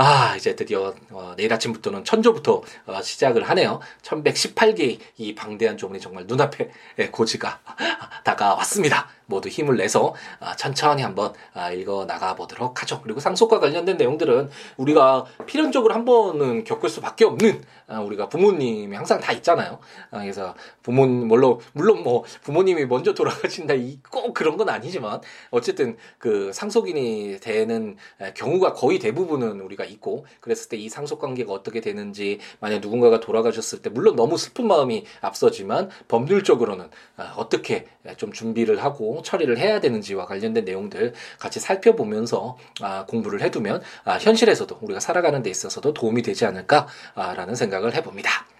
아, 0.00 0.36
이제 0.36 0.54
드디어 0.54 0.94
어, 1.10 1.34
내일 1.36 1.52
아침부터는 1.52 2.04
천조부터 2.04 2.62
어, 2.86 3.02
시작을 3.02 3.42
하네요. 3.50 3.80
1118개의 4.02 5.00
이 5.16 5.34
방대한 5.34 5.76
조문이 5.76 5.98
정말 5.98 6.24
눈앞에 6.28 6.70
고지가 7.10 7.58
다가왔습니다. 8.22 9.08
모두 9.28 9.48
힘을 9.48 9.76
내서 9.76 10.14
아, 10.40 10.56
천천히 10.56 11.02
한번 11.02 11.32
아, 11.52 11.70
읽어 11.70 12.06
나가 12.06 12.34
보도록 12.34 12.82
하죠. 12.82 13.00
그리고 13.02 13.20
상속과 13.20 13.60
관련된 13.60 13.96
내용들은 13.96 14.50
우리가 14.78 15.26
필연적으로 15.46 15.94
한 15.94 16.04
번은 16.04 16.64
겪을 16.64 16.88
수밖에 16.88 17.24
없는 17.24 17.62
아, 17.86 18.00
우리가 18.00 18.28
부모님이 18.28 18.96
항상 18.96 19.20
다 19.20 19.32
있잖아요. 19.32 19.78
그래서 20.10 20.54
부모님 20.82 21.28
물론 21.28 21.58
물론 21.72 22.02
뭐 22.02 22.24
부모님이 22.42 22.86
먼저 22.86 23.14
돌아가신다 23.14 23.74
꼭 24.10 24.32
그런 24.32 24.56
건 24.56 24.68
아니지만 24.68 25.20
어쨌든 25.50 25.96
그 26.18 26.50
상속인이 26.52 27.38
되는 27.40 27.96
경우가 28.34 28.72
거의 28.72 28.98
대부분은 28.98 29.60
우리가 29.60 29.84
있고 29.88 30.24
그랬을 30.40 30.68
때 30.70 30.78
이 30.78 30.88
상속 30.88 31.18
관계가 31.18 31.52
어떻게 31.52 31.80
되는지 31.80 32.38
만약 32.60 32.80
누군가가 32.80 33.20
돌아가셨을 33.20 33.82
때 33.82 33.90
물론 33.90 34.16
너무 34.16 34.38
슬픈 34.38 34.66
마음이 34.66 35.04
앞서지만 35.20 35.90
법률적으로는 36.06 36.88
어떻게 37.36 37.86
좀 38.16 38.32
준비를 38.32 38.82
하고 38.82 39.20
처리를 39.22 39.58
해야 39.58 39.80
되는지와 39.80 40.26
관련된 40.26 40.64
내용들 40.64 41.14
같이 41.38 41.60
살펴보면서 41.60 42.56
아, 42.80 43.04
공부를 43.06 43.42
해두면 43.42 43.82
아, 44.04 44.18
현실에서도 44.18 44.78
우리가 44.80 45.00
살아가는 45.00 45.42
데 45.42 45.50
있어서도 45.50 45.92
도움이 45.94 46.22
되지 46.22 46.46
않을까라는 46.46 47.54
생각을 47.54 47.94
해봅니다. 47.94 48.57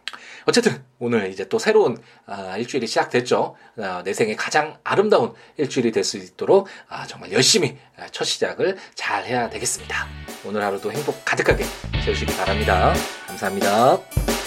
어쨌든 0.48 0.82
오늘 0.98 1.30
이제 1.30 1.46
또 1.46 1.58
새로운 1.58 1.98
아, 2.26 2.56
일주일이 2.56 2.86
시작됐죠. 2.86 3.54
아, 3.78 4.02
내 4.02 4.14
생에 4.14 4.34
가장 4.34 4.78
아름다운 4.82 5.34
일주일이 5.58 5.92
될 5.92 6.04
수 6.04 6.16
있도록 6.16 6.68
아, 6.88 7.06
정말 7.06 7.30
열심히 7.32 7.76
아, 7.98 8.06
첫 8.10 8.24
시작을 8.24 8.78
잘 8.94 9.26
해야 9.26 9.50
되겠습니다. 9.50 10.06
오늘 10.46 10.62
하루도 10.62 10.90
행복 10.90 11.22
가득하게 11.22 11.64
채우시기 12.02 12.34
바랍니다. 12.34 12.94
감사합니다. 13.26 14.37